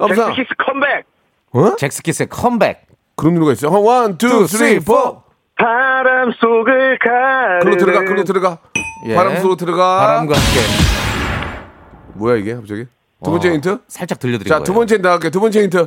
여보세요? 0.00 0.26
젝스키스 0.26 0.48
컴백 0.56 1.04
어? 1.52 1.76
젝스키스의 1.76 2.28
컴백. 2.28 2.86
그런 3.16 3.34
노래가 3.34 3.52
있어요. 3.52 3.82
one, 3.82 4.16
two, 4.16 4.46
three, 4.46 4.80
four. 4.80 5.22
바람 5.56 6.32
속을 6.32 6.98
가르는 6.98 7.60
글로 7.60 7.76
들어가, 7.76 8.04
글로 8.04 8.24
들어가. 8.24 8.58
예. 9.06 9.14
바람 9.14 9.36
속으로 9.36 9.56
들어가. 9.56 9.98
바람과 9.98 10.34
함께 10.34 10.60
뭐야, 12.14 12.36
이게 12.36 12.54
갑자기? 12.54 12.86
두 13.22 13.30
번째 13.30 13.50
어, 13.50 13.52
힌트? 13.52 13.78
살짝 13.88 14.18
들려드린 14.18 14.48
자, 14.48 14.54
거예요. 14.54 14.64
두 14.64 14.72
번째 14.72 14.94
힌트 14.94 15.06
나갈게요. 15.06 15.30
두 15.30 15.40
번째 15.40 15.62
힌트. 15.62 15.86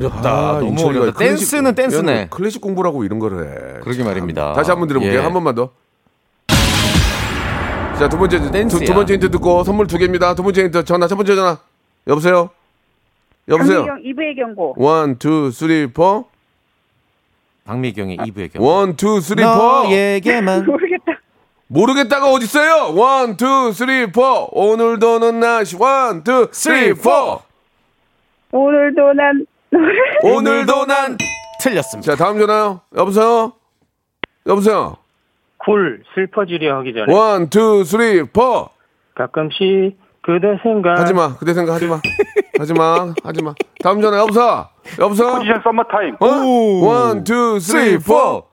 어렵다. 0.00 0.30
아, 0.30 0.52
너무 0.60 0.82
어렵다. 0.86 1.12
클래식- 1.18 1.18
댄스는 1.18 1.74
댄스네. 1.74 2.28
클래식 2.30 2.60
공부라고 2.60 3.04
이런 3.04 3.18
거를 3.18 3.46
해. 3.76 3.80
그러게 3.82 4.02
말입니다. 4.02 4.52
다시 4.54 4.70
한번 4.70 4.88
들어볼게요. 4.88 5.20
예. 5.20 5.22
한 5.22 5.32
번만 5.32 5.54
더. 5.54 5.70
자, 7.98 8.08
두 8.08 8.16
번째 8.18 8.38
두. 8.40 8.78
두 8.80 8.94
번째 8.94 9.14
힌트 9.14 9.30
듣고 9.30 9.62
선물 9.62 9.86
두 9.86 9.98
개입니다. 9.98 10.34
두 10.34 10.42
번째 10.42 10.64
힌트 10.64 10.84
전화 10.84 11.06
첫 11.06 11.16
번째 11.16 11.34
전화. 11.36 11.58
여보세요? 12.06 12.48
여보세요? 13.48 13.84
이브의 14.02 14.36
경고. 14.36 14.74
one, 14.78 15.18
two, 15.18 15.50
three, 15.50 15.86
four. 15.92 16.26
박미경의 17.64 18.16
이브의 18.18 18.52
경고. 18.54 18.66
one, 18.66 18.96
two, 18.96 19.20
three, 19.20 19.42
four. 19.42 19.48
너에게만 19.48 20.64
모르겠다. 20.66 21.20
모르겠다가 21.66 22.30
어딨어요? 22.30 22.94
one, 22.94 23.36
two, 23.36 23.72
three, 23.72 24.10
four. 24.10 24.48
오늘도 24.52 25.18
넌 25.18 25.40
나시. 25.40 25.76
one, 25.76 26.24
two, 26.24 26.48
three, 26.52 26.94
four. 26.94 27.42
오늘도 28.52 29.12
난 29.12 29.44
오늘도 30.22 30.86
난. 30.86 31.16
틀렸습니다. 31.62 32.16
자, 32.16 32.24
다음 32.24 32.38
전화요. 32.38 32.80
여보세요? 32.96 33.52
여보세요? 34.46 34.96
쿨 35.58 36.02
슬퍼지려 36.14 36.78
하기 36.78 36.94
전에 36.94 37.12
one, 37.12 37.50
two, 37.50 37.84
three, 37.84 38.22
four. 38.24 38.70
가끔씩 39.14 39.98
그대 40.22 40.58
생각 40.62 40.98
하지 40.98 41.12
마. 41.12 41.36
그대 41.36 41.52
생각 41.52 41.74
하지 41.74 41.86
마. 41.86 42.00
하지 42.58 42.72
마. 42.72 43.12
하지 43.22 43.42
마. 43.42 43.54
다음 43.82 44.00
전화 44.00 44.18
여보세요? 44.20 44.68
여보세요? 44.98 45.32
포지션 45.32 45.60
summer 45.62 45.94
time 45.94 46.16
어? 46.20 46.26
one, 46.86 47.24
two, 47.24 47.60
three, 47.60 47.98
four. 47.98 48.44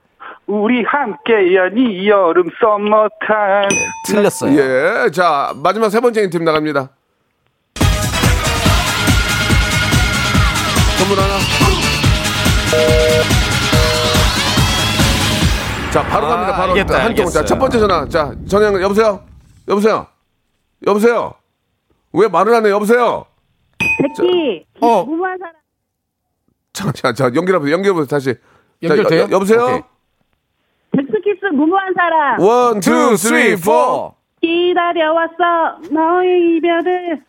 우리 0.48 0.84
함께 0.84 1.56
연이 1.56 2.08
여름 2.08 2.50
summer 2.62 3.27
time 3.27 3.70
틀렸어요. 4.06 4.58
예. 4.58 5.10
자, 5.12 5.54
마지막 5.62 5.90
세 5.90 6.00
번째 6.02 6.24
힌트 6.24 6.38
나갑니다. 6.38 6.90
선물 10.98 11.18
하나. 11.20 11.38
자, 15.92 16.04
바로 16.04 16.26
아, 16.28 16.30
갑니다. 16.30 16.56
바로 16.56 16.72
알겠다, 16.74 16.94
한 17.04 17.16
통. 17.16 17.26
자, 17.26 17.40
알겠어요. 17.40 17.46
첫 17.46 17.60
번째 17.60 17.80
전화. 17.80 18.08
자, 18.08 18.34
전화 18.48 18.82
여보세요? 18.82 19.24
여보세요? 19.68 20.08
여보세요? 20.86 21.34
왜 22.14 22.28
말을 22.28 22.54
안 22.54 22.66
해요? 22.66 22.76
여보세요? 22.76 23.26
백기 23.80 24.66
어. 24.82 25.04
무모한 25.06 25.38
사랑 25.40 25.54
자, 26.74 26.92
자, 26.92 27.14
자, 27.14 27.26
연결해보세요. 27.36 27.74
연결해보세요. 27.74 28.06
다시. 28.08 28.34
자, 28.34 28.40
연결돼요? 28.90 29.22
여, 29.24 29.28
여보세요? 29.32 29.84
젝스키스 30.92 31.46
무모한 31.54 31.94
사랑 31.96 32.40
one, 32.40 32.80
two, 32.80 33.16
three, 33.18 33.56
four. 33.56 34.14
기다려왔어 34.42 35.80
너의 35.92 36.58
이별을 36.58 37.24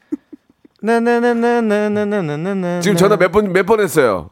나나나나나나나나. 0.82 2.80
지금 2.80 2.96
전화 2.96 3.16
몇 3.16 3.30
번, 3.32 3.52
몇 3.52 3.64
번 3.66 3.80
했어요? 3.80 4.30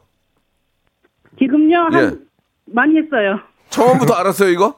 지금요 1.39 1.77
한 1.91 1.93
예. 1.93 2.11
많이 2.65 2.97
했어요 2.97 3.39
처음부터 3.69 4.13
알았어요, 4.15 4.49
이거? 4.49 4.75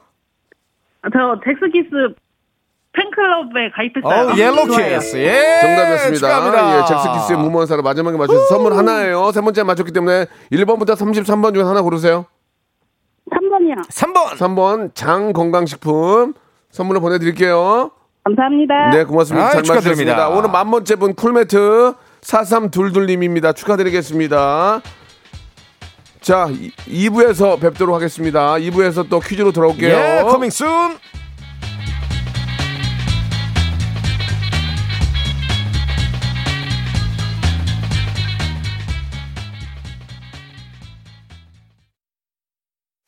아, 1.02 1.08
저 1.12 1.40
젝스키스 1.42 1.88
팬클럽에 2.92 3.70
가입했어요 3.74 4.28
어, 4.30 4.36
Yellow 4.36 4.66
Kies. 4.66 5.16
예. 5.16 5.60
정답이었습니다. 5.62 6.18
축하합니다. 6.18 6.76
예, 6.80 6.84
젝스키스의 6.86 7.38
무모한 7.38 7.66
사랑 7.66 7.84
마지막에 7.84 8.18
맞춰서 8.18 8.46
선물 8.46 8.74
하나예요. 8.74 9.30
세 9.32 9.40
번째 9.40 9.62
맞췄기 9.62 9.92
때문에 9.92 10.26
1번부터 10.52 10.96
33번 10.96 11.54
중에 11.54 11.62
하나 11.62 11.80
고르세요. 11.82 12.26
3번이요 13.30 13.86
3번. 13.88 14.36
3번 14.36 14.94
장 14.94 15.32
건강식품 15.32 16.34
선물로 16.70 17.00
보내드릴게요. 17.00 17.92
감사합니다 18.24 18.90
네, 18.90 19.04
고맙습니다. 19.04 19.46
아이, 19.46 19.52
잘 19.52 19.62
축하드립니다. 19.62 20.12
맞추셨습니다. 20.12 20.28
오늘 20.28 20.50
만 20.50 20.70
번째 20.70 20.96
분 20.96 21.14
쿨매트 21.14 21.94
4322님입니다. 22.20 23.56
축하드리겠습니다. 23.56 24.82
자, 26.20 26.48
2부에서 26.86 27.58
뵙도록 27.60 27.94
하겠습니다. 27.94 28.54
2부에서 28.54 29.08
또 29.08 29.20
퀴즈로 29.20 29.52
돌아올게요. 29.52 29.96
예, 29.96 30.22
coming 30.22 30.50
soon. 30.50 30.68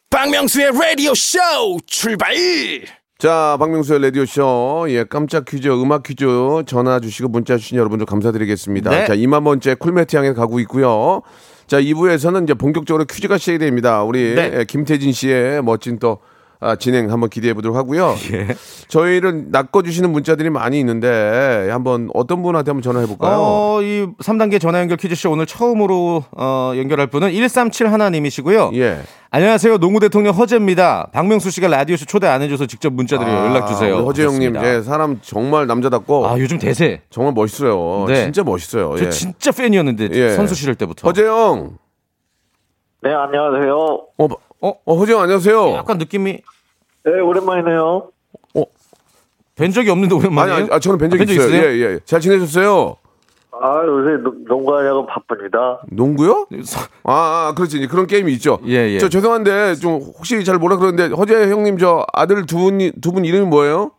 박명수의 0.09 0.71
라디오 0.73 1.15
쇼 1.15 1.39
출발 1.87 2.33
자, 3.23 3.57
박명수의 3.61 4.03
라디오쇼. 4.03 4.87
예, 4.89 5.05
깜짝 5.05 5.45
퀴즈, 5.45 5.69
음악 5.69 6.03
퀴즈 6.03 6.27
전화 6.67 6.99
주시고 6.99 7.29
문자 7.29 7.57
주신 7.57 7.79
여러분들 7.79 8.05
감사드리겠습니다. 8.05 8.91
네. 8.91 9.05
자, 9.05 9.15
2만 9.15 9.45
번째 9.45 9.77
쿨매트 9.77 10.17
향해 10.17 10.33
가고 10.33 10.59
있고요. 10.59 11.23
자, 11.69 11.81
2부에서는 11.81 12.43
이제 12.43 12.55
본격적으로 12.55 13.05
퀴즈가 13.05 13.39
시작이 13.39 13.59
됩니다. 13.59 14.03
우리 14.03 14.35
네. 14.35 14.51
예, 14.53 14.65
김태진 14.65 15.13
씨의 15.13 15.63
멋진 15.63 16.01
또 16.01 16.19
아, 16.63 16.77
진행 16.77 17.11
한번 17.11 17.29
기대해 17.29 17.55
보도록 17.55 17.77
하고요. 17.77 18.15
예. 18.33 18.49
저희를 18.89 19.47
낚아주시는 19.51 20.11
문자들이 20.13 20.49
많이 20.49 20.79
있는데 20.79 21.69
한번 21.71 22.09
어떤 22.15 22.43
분한테 22.43 22.71
한번 22.71 22.83
전화해 22.83 23.07
볼까요? 23.07 23.37
어, 23.39 23.83
이 23.83 24.07
3단계 24.23 24.61
전화 24.61 24.79
연결 24.81 24.97
퀴즈쇼 24.97 25.31
오늘 25.33 25.45
처음으로 25.47 26.25
어, 26.31 26.73
연결할 26.77 27.09
분은 27.09 27.31
137 27.33 27.93
하나님이시고요. 27.93 28.71
예. 28.75 29.01
안녕하세요. 29.31 29.79
농구 29.79 29.99
대통령 29.99 30.35
허재입니다. 30.35 31.09
박명수 31.13 31.51
씨가 31.51 31.67
라디오쇼 31.67 32.05
초대 32.05 32.27
안 32.29 32.43
해줘서 32.43 32.67
직접 32.67 32.93
문자드려요. 32.93 33.47
연락 33.47 33.67
주세요. 33.67 33.97
아, 33.97 34.03
허재 34.03 34.25
형님. 34.25 34.57
예, 34.63 34.83
사람 34.83 35.19
정말 35.23 35.67
남자답고 35.67 36.27
아, 36.29 36.39
요즘 36.39 36.59
대세. 36.59 37.01
정말 37.11 37.33
멋있어요. 37.35 38.05
네. 38.07 38.25
진짜 38.25 38.45
멋있어요. 38.45 38.95
저 38.99 39.07
예. 39.07 39.11
진짜 39.11 39.51
팬이었는데 39.51 40.11
예. 40.13 40.31
선수 40.37 40.55
시절 40.55 40.75
때부터. 40.75 41.09
허재 41.09 41.25
형. 41.27 41.79
네 43.05 43.11
안녕하세요 43.13 43.77
어, 44.19 44.29
어, 44.63 44.73
어, 44.85 44.95
허재 44.95 45.13
형 45.13 45.21
안녕하세요. 45.23 45.73
약간 45.75 45.99
느낌이 45.99 46.39
네 47.05 47.21
오랜만이네요 47.21 48.09
뵌 49.57 49.71
적이 49.71 49.91
없는데 49.91 50.15
아니, 50.15 50.25
오랜만이에요. 50.25 50.57
아니, 50.57 50.69
아, 50.73 50.79
저는 50.79 50.99
뵌적 50.99 51.19
뵌적 51.21 51.31
있어요. 51.31 51.49
있어요? 51.49 51.63
예, 51.63 51.81
예. 51.95 51.99
잘 52.07 52.21
지내셨어요? 52.21 52.97
아 53.51 53.83
요새 53.85 54.23
농구하려고 54.47 55.05
바쁩니다 55.07 55.81
농구요? 55.91 56.47
아, 57.05 57.13
아, 57.51 57.55
그렇지. 57.55 57.87
그런 57.89 58.07
게임이 58.07 58.33
있죠. 58.35 58.59
예, 58.67 58.93
예. 58.95 58.99
저 58.99 59.09
죄송한데 59.11 59.75
좀 59.75 59.95
혹시 60.01 60.43
잘 60.45 60.59
몰라 60.59 60.77
그러는데 60.79 61.15
허재 61.15 61.51
형님 61.51 61.77
저 61.79 62.07
아들 62.15 62.47
두분두분 62.47 63.25
이름이 63.27 63.47
뭐예요? 63.47 63.91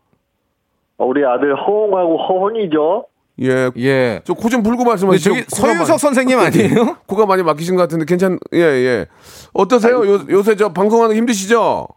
어, 0.98 1.06
우리 1.06 1.24
아들 1.26 1.56
허홍하고 1.56 2.18
허훈이죠 2.18 3.06
예. 3.42 3.72
예. 3.78 4.22
저 4.26 4.34
코 4.36 4.50
좀 4.50 4.62
풀고 4.64 4.84
말씀하시죠. 4.84 5.30
저기 5.32 5.44
서유석 5.50 5.88
많이- 5.88 5.98
선생님 6.00 6.40
아니에요? 6.40 6.98
코가 7.08 7.26
많이 7.26 7.42
막히신 7.44 7.76
것 7.76 7.82
같은데 7.84 8.06
괜찮 8.06 8.38
예, 8.54 8.60
예. 8.60 9.06
어떠세요? 9.54 10.06
요, 10.08 10.20
요새 10.30 10.56
저 10.56 10.72
방송하는 10.72 11.14
거 11.14 11.18
힘드시죠? 11.18 11.88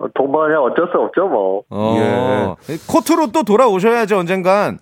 어, 0.00 0.06
동반이야 0.14 0.58
어쩔 0.58 0.88
수 0.92 0.98
없죠 0.98 1.26
뭐 1.26 1.62
어. 1.70 2.54
코트로 2.86 3.32
또 3.32 3.42
돌아오셔야죠 3.42 4.18
언젠간. 4.18 4.78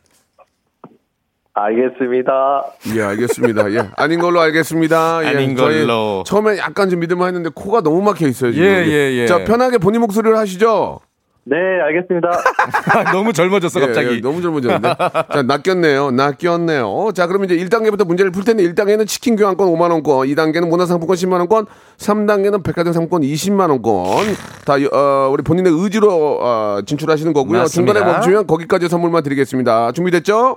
알겠습니다 1.54 2.64
예, 2.96 3.02
알겠습니다. 3.02 3.72
예. 3.72 3.88
아닌 3.96 4.20
걸로 4.20 4.40
알겠습니다. 4.40 5.20
예. 5.24 5.28
아닌 5.28 5.54
걸로. 5.54 6.22
처음에 6.26 6.58
약간 6.58 6.90
좀 6.90 7.00
믿을만 7.00 7.28
했는데 7.28 7.48
코가 7.54 7.80
너무 7.80 8.02
막혀 8.02 8.26
있어요, 8.26 8.52
지금. 8.52 8.66
예, 8.66 8.84
예, 8.86 9.12
예. 9.22 9.26
자, 9.26 9.42
편하게 9.44 9.78
본인 9.78 10.02
목소리를 10.02 10.36
하시죠. 10.36 11.00
네 11.48 11.56
알겠습니다 11.56 12.28
너무 13.12 13.32
젊어졌어 13.32 13.80
예, 13.80 13.86
갑자기. 13.86 14.16
예, 14.16 14.20
너무 14.20 14.42
젊어졌는데. 14.42 14.88
자, 14.98 15.42
낚였네요. 15.46 16.10
낚였네요. 16.10 17.12
자, 17.14 17.28
그러면 17.28 17.48
이제 17.48 17.64
1단계부터 17.64 18.04
문제를 18.04 18.32
풀 18.32 18.42
텐데 18.42 18.64
1단계는 18.64 19.06
치킨 19.06 19.36
교환권 19.36 19.68
5만 19.68 19.92
원권, 19.92 20.26
2단계는 20.26 20.68
문화상품권 20.68 21.16
10만 21.16 21.34
원권, 21.38 21.66
3단계는 21.98 22.64
백화점 22.64 22.92
상품권 22.92 23.22
20만 23.22 23.70
원권. 23.70 24.34
다 24.64 24.74
어, 24.92 25.28
우리 25.30 25.44
본인의 25.44 25.72
의지로 25.72 26.38
어, 26.42 26.80
진출하시는 26.84 27.32
거고요. 27.32 27.60
맞습니다. 27.60 27.92
중간에 27.94 28.12
멈추면 28.12 28.46
거기까지 28.48 28.88
선물만 28.88 29.22
드리겠습니다. 29.22 29.92
준비됐죠? 29.92 30.56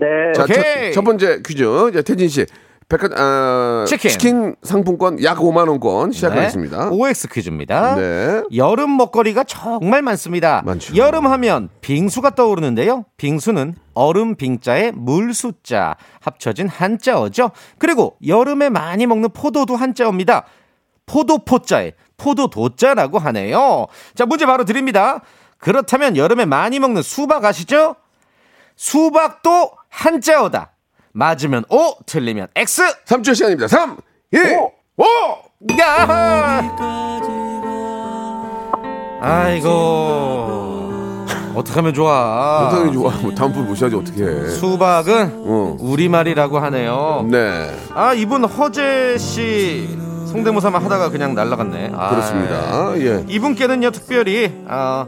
네 0.00 0.32
자, 0.34 0.44
첫, 0.46 0.50
오케이. 0.58 0.92
첫 0.92 1.02
번째 1.02 1.40
퀴즈. 1.46 1.64
이제 1.88 2.02
태진 2.02 2.28
씨. 2.28 2.44
백화 2.90 3.08
아, 3.16 3.84
치킨. 3.86 4.56
상품권 4.64 5.22
약 5.22 5.38
5만 5.38 5.68
원권 5.68 6.10
시작하겠습니다. 6.10 6.90
네. 6.90 6.96
OX 6.96 7.28
퀴즈입니다. 7.28 7.94
네. 7.94 8.42
여름 8.56 8.96
먹거리가 8.96 9.44
정말 9.44 10.02
많습니다. 10.02 10.60
많죠. 10.66 10.96
여름 10.96 11.28
하면 11.28 11.68
빙수가 11.82 12.30
떠오르는데요. 12.30 13.04
빙수는 13.16 13.76
얼음 13.94 14.34
빙자에 14.34 14.90
물 14.90 15.32
숫자 15.34 15.96
합쳐진 16.20 16.66
한자어죠. 16.66 17.52
그리고 17.78 18.16
여름에 18.26 18.68
많이 18.70 19.06
먹는 19.06 19.30
포도도 19.32 19.76
한자어입니다. 19.76 20.46
포도포자에 21.06 21.92
포도도자라고 22.16 23.20
하네요. 23.20 23.86
자, 24.16 24.26
문제 24.26 24.46
바로 24.46 24.64
드립니다. 24.64 25.22
그렇다면 25.58 26.16
여름에 26.16 26.44
많이 26.44 26.80
먹는 26.80 27.02
수박 27.02 27.44
아시죠? 27.44 27.94
수박도 28.74 29.70
한자어다. 29.88 30.72
맞으면 31.12 31.64
O, 31.68 31.94
틀리면 32.06 32.48
X. 32.54 32.82
3초 33.06 33.34
시간입니다. 33.34 33.68
3, 33.68 33.96
2, 34.32 34.38
5. 34.96 35.04
야! 35.80 36.70
아이고. 39.20 41.26
어떡하면 41.54 41.94
좋아. 41.94 42.68
어떻게 42.68 42.92
좋아? 42.92 43.10
뭐 43.22 43.34
다음 43.34 43.52
분 43.52 43.66
모셔야지 43.66 43.96
어떻게 43.96 44.24
해. 44.24 44.48
수박은 44.48 45.42
어. 45.46 45.76
우리말이라고 45.80 46.58
하네요. 46.60 47.26
네. 47.28 47.74
아, 47.92 48.14
이분 48.14 48.44
허재 48.44 49.18
씨 49.18 49.98
성대모사만 50.30 50.82
하다가 50.84 51.10
그냥 51.10 51.34
날라갔네. 51.34 51.90
아, 51.94 52.10
그렇습니다. 52.10 52.92
예. 52.98 53.24
이분께는요, 53.28 53.90
특별히 53.90 54.52
아, 54.68 55.06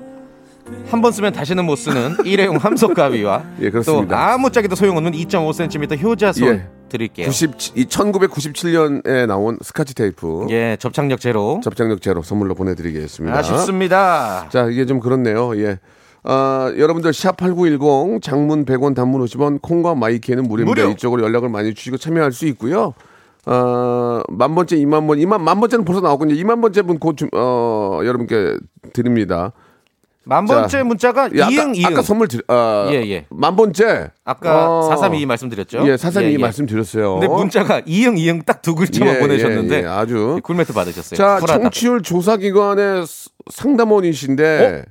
한 0.90 1.00
번 1.00 1.10
쓰면 1.12 1.32
다시는 1.32 1.64
못 1.64 1.76
쓰는 1.76 2.16
일회용 2.24 2.56
함석 2.60 2.94
가위와 2.94 3.42
예, 3.60 3.70
그렇습니다. 3.70 4.14
또 4.16 4.22
아무짝에도 4.22 4.74
소용없는 4.76 5.12
2.5cm 5.12 6.02
효자손 6.02 6.48
예. 6.48 6.66
드릴게요. 6.88 7.26
90, 7.26 7.76
이 7.78 7.84
1997년에 7.86 9.26
나온 9.26 9.56
스카치 9.62 9.94
테이프. 9.94 10.46
예, 10.50 10.76
접착력 10.78 11.20
제로. 11.20 11.60
접착력 11.64 12.02
제로 12.02 12.22
선물로 12.22 12.54
보내드리겠습니다. 12.54 13.36
아쉽습니다. 13.38 14.48
자, 14.50 14.66
이게 14.70 14.84
좀 14.84 15.00
그렇네요. 15.00 15.56
예. 15.56 15.78
아, 16.24 16.72
여러분들 16.76 17.10
샵8910 17.12 18.20
장문 18.22 18.64
100원 18.66 18.94
단문 18.94 19.24
50원 19.24 19.60
콩과 19.62 19.94
마이키에는 19.94 20.44
무료입니다. 20.46 20.82
무료. 20.82 20.92
이쪽으로 20.92 21.22
연락을 21.22 21.48
많이 21.48 21.72
주시고 21.74 21.96
참여할 21.96 22.32
수 22.32 22.46
있고요. 22.48 22.92
어, 23.46 24.20
만 24.28 24.54
번째, 24.54 24.76
이만 24.76 25.06
번, 25.06 25.18
이만 25.18 25.42
만 25.42 25.58
번째는 25.58 25.84
벌써 25.84 26.00
나왔군요. 26.02 26.34
이만 26.34 26.60
번째 26.60 26.82
분곧 26.82 27.16
어, 27.34 28.00
여러분께 28.04 28.56
드립니다. 28.92 29.52
만 30.24 30.46
자, 30.46 30.54
번째 30.60 30.82
문자가 30.84 31.28
예, 31.34 31.42
아까, 31.42 31.50
이응 31.50 31.74
이응. 31.74 31.86
아까 31.86 32.02
선물 32.02 32.28
드, 32.28 32.40
아, 32.46 32.86
예, 32.90 32.94
예. 33.10 33.26
만 33.30 33.56
번째. 33.56 34.10
아까 34.24 34.78
어, 34.78 34.82
432 34.82 35.26
말씀드렸죠? 35.26 35.78
예, 35.88 35.96
432 35.96 36.28
예, 36.28 36.32
예. 36.34 36.38
말씀드렸어요. 36.38 37.14
근데 37.18 37.28
문자가 37.28 37.82
이응 37.86 38.16
이응 38.16 38.42
딱 38.42 38.62
두 38.62 38.76
글자만 38.76 39.16
예, 39.16 39.18
보내셨는데 39.18 39.76
예, 39.78 39.82
예, 39.82 39.86
아주. 39.86 40.38
꿀매트 40.44 40.72
받으셨어요. 40.72 41.16
자, 41.18 41.36
쿨하다. 41.40 41.62
청취율 41.64 42.02
조사 42.02 42.36
기관의 42.36 43.04
스- 43.06 43.30
상담원이신데 43.50 44.84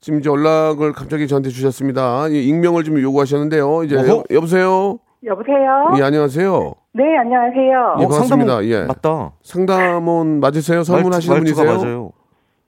지금 0.00 0.20
이제 0.20 0.30
연락을 0.30 0.92
갑자기 0.92 1.26
저한테 1.26 1.50
주셨습니다. 1.50 2.28
이 2.28 2.44
익명을 2.46 2.84
좀 2.84 3.00
요구하셨는데요. 3.00 3.82
이제 3.84 3.96
어허. 3.96 4.08
여, 4.08 4.22
여보세요. 4.30 4.98
여보세요? 5.24 5.96
예, 5.98 6.02
안녕하세요. 6.02 6.74
네, 6.94 7.04
안녕하세요. 7.18 7.96
예, 8.00 8.04
어, 8.04 8.08
반갑습니다. 8.08 8.26
상담원 8.28 8.64
예. 8.66 8.80
맞다. 8.84 9.32
상담원 9.42 10.40
맞으세요? 10.40 10.82
말투가 10.88 11.34
분이세요? 11.36 11.64
맞아요. 11.78 12.12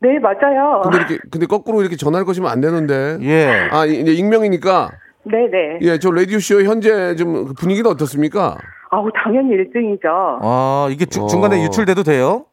네, 0.04 0.18
맞아요. 0.18 0.82
근데 0.82 0.98
이렇게 0.98 1.18
근데 1.30 1.46
거꾸로 1.46 1.80
이렇게 1.80 1.96
전화를 1.96 2.26
거시면 2.26 2.50
안 2.50 2.60
되는데. 2.60 3.16
예. 3.22 3.68
아, 3.72 3.86
이- 3.86 4.00
이제 4.00 4.12
익명이니까 4.12 4.90
네, 5.24 5.48
네. 5.50 5.78
예, 5.80 5.98
저 5.98 6.10
라디오 6.10 6.38
쇼 6.38 6.60
현재 6.62 7.16
좀 7.16 7.54
분위기는 7.58 7.90
어떻습니까? 7.90 8.58
아우, 8.90 9.08
당연히 9.24 9.56
1등이죠. 9.56 10.04
아, 10.06 10.88
이게 10.90 11.06
주- 11.06 11.22
어. 11.22 11.26
중간에 11.26 11.62
유출돼도 11.64 12.02
돼요? 12.02 12.44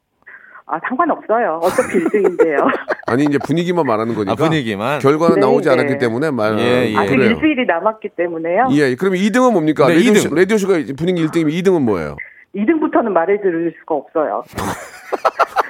아, 0.65 0.79
상관없어요. 0.87 1.59
어차피 1.61 1.99
1등인데요. 1.99 2.65
아니 3.07 3.25
이제 3.25 3.37
분위기만 3.45 3.85
말하는 3.85 4.15
거니까. 4.15 4.31
아, 4.31 4.35
분위기만. 4.35 4.99
결과는 4.99 5.35
네, 5.35 5.41
나오지 5.41 5.67
네. 5.67 5.73
않았기 5.73 5.97
때문에 5.97 6.31
말. 6.31 6.57
예, 6.57 6.89
예. 6.93 6.97
아직 6.97 7.09
그래요. 7.17 7.31
일주일이 7.31 7.65
남았기 7.67 8.09
때문에요. 8.15 8.67
예, 8.71 8.95
그러면 8.95 9.19
2등은 9.19 9.51
뭡니까? 9.51 9.87
네, 9.87 9.95
라디오, 9.95 10.11
이등. 10.11 10.21
쇼, 10.29 10.33
라디오 10.33 10.57
쇼가 10.57 10.75
분위기 10.97 11.25
1등이면 11.25 11.51
2등은 11.61 11.81
뭐예요? 11.81 12.15
2등부터는 12.55 13.09
말해 13.09 13.41
드릴 13.41 13.73
수가 13.81 13.95
없어요. 13.95 14.43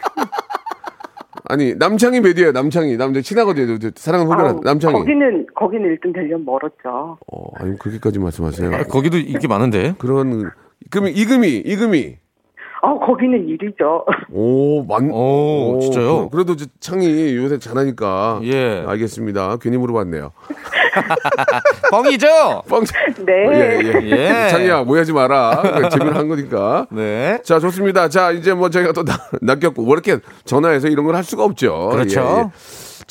아니 1.51 1.75
남창이 1.75 2.21
몇 2.21 2.37
위예요? 2.37 2.53
남창이 2.53 2.95
남자 2.95 3.19
친하거든요. 3.19 3.77
사랑은 3.95 4.27
후배라 4.27 4.59
남창이. 4.63 4.93
거기는, 4.93 5.45
거기는 5.53 5.97
1등 5.97 6.13
되려면 6.13 6.45
멀었죠. 6.45 7.17
어, 7.27 7.47
아니 7.55 7.77
그렇게까지 7.77 8.19
말씀하세요. 8.19 8.73
아, 8.73 8.83
거기도 8.83 9.17
인기 9.17 9.49
많은데. 9.49 9.93
그런 9.97 10.49
그러면 10.89 11.11
이금이 11.13 11.57
이금이 11.57 12.17
아, 12.83 12.93
거기는 13.05 13.45
1위죠. 13.47 14.03
오, 14.33 14.83
만. 14.85 15.11
오, 15.11 15.79
진짜요? 15.81 16.29
그- 16.29 16.35
그래도 16.37 16.55
저 16.55 16.65
창이 16.79 17.35
요새 17.35 17.59
잘하니까. 17.59 18.39
예. 18.43 18.83
알겠습니다. 18.87 19.57
괜히 19.61 19.77
물어봤네요. 19.77 20.31
뻥이죠? 21.91 22.63
뻥. 22.67 22.83
네. 23.25 23.33
예, 23.53 23.79
예. 23.83 24.09
예. 24.45 24.47
창이야, 24.49 24.79
오해하지 24.87 25.13
마라. 25.13 25.89
재미를 25.89 26.15
한 26.15 26.27
거니까. 26.27 26.87
네. 26.91 27.39
자, 27.43 27.59
좋습니다. 27.59 28.09
자, 28.09 28.31
이제 28.31 28.53
뭐 28.53 28.69
저희가 28.69 28.93
또 28.93 29.03
나- 29.05 29.17
낚였고, 29.41 29.83
뭐 29.83 29.93
이렇게 29.93 30.17
전화해서 30.45 30.87
이런 30.87 31.05
걸 31.05 31.11
할 31.15 31.23
수가 31.25 31.43
없죠. 31.43 31.89
그렇죠. 31.91 32.51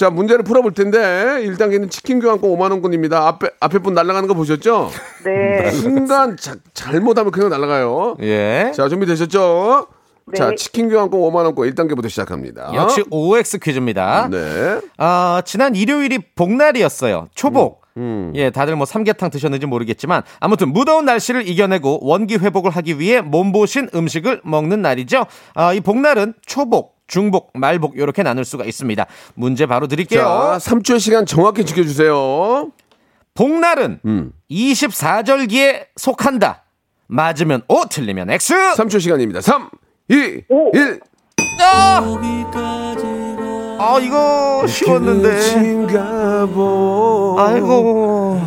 자, 0.00 0.08
문제를 0.08 0.44
풀어볼 0.44 0.72
텐데, 0.72 0.98
1단계는 0.98 1.90
치킨 1.90 2.20
교환권 2.20 2.50
5만 2.52 2.70
원권입니다. 2.70 3.28
앞에, 3.28 3.50
앞에 3.60 3.80
분 3.80 3.92
날아가는 3.92 4.26
거 4.28 4.32
보셨죠? 4.32 4.88
네. 5.26 5.70
순간 5.72 6.38
자- 6.38 6.54
잘못하면 6.72 7.30
그냥 7.30 7.50
날아가요. 7.50 8.16
예. 8.22 8.72
자, 8.74 8.88
준비되셨죠? 8.88 9.88
네. 10.32 10.38
자, 10.38 10.54
치킨 10.56 10.88
교환권 10.88 11.20
5만 11.20 11.44
원권 11.44 11.68
1단계부터 11.68 12.08
시작합니다. 12.08 12.70
역시 12.72 13.04
OX 13.10 13.58
퀴즈입니다. 13.58 14.28
네. 14.30 14.80
아, 14.96 15.42
지난 15.44 15.74
일요일이 15.76 16.18
복날이었어요. 16.34 17.28
초복. 17.34 17.82
음. 17.98 18.32
예, 18.36 18.48
다들 18.48 18.76
뭐 18.76 18.86
삼계탕 18.86 19.28
드셨는지 19.28 19.66
모르겠지만 19.66 20.22
아무튼 20.38 20.72
무더운 20.72 21.04
날씨를 21.04 21.46
이겨내고 21.46 21.98
원기 22.00 22.36
회복을 22.36 22.70
하기 22.70 22.98
위해 22.98 23.20
몸보신 23.20 23.90
음식을 23.94 24.40
먹는 24.44 24.80
날이죠. 24.80 25.26
아, 25.54 25.74
이 25.74 25.80
복날은 25.80 26.32
초복, 26.46 26.94
중복, 27.10 27.50
말복 27.54 27.98
이렇게 27.98 28.22
나눌 28.22 28.44
수가 28.44 28.64
있습니다. 28.64 29.04
문제 29.34 29.66
바로 29.66 29.88
드릴게요. 29.88 30.20
자, 30.20 30.58
3초의 30.58 31.00
시간 31.00 31.26
정확히 31.26 31.66
지켜주세요. 31.66 32.70
복날은 33.34 34.00
음. 34.06 34.32
24절기에 34.50 35.86
속한다. 35.96 36.64
맞으면 37.08 37.62
O, 37.66 37.84
틀리면 37.86 38.30
X. 38.30 38.54
3초 38.76 39.00
시간입니다. 39.00 39.40
3, 39.40 39.68
2, 40.08 40.42
오. 40.48 40.70
1. 40.72 41.00
아! 41.60 42.00
아, 43.80 43.98
이거 44.00 44.64
쉬웠는데. 44.68 45.40
아이고. 47.38 48.40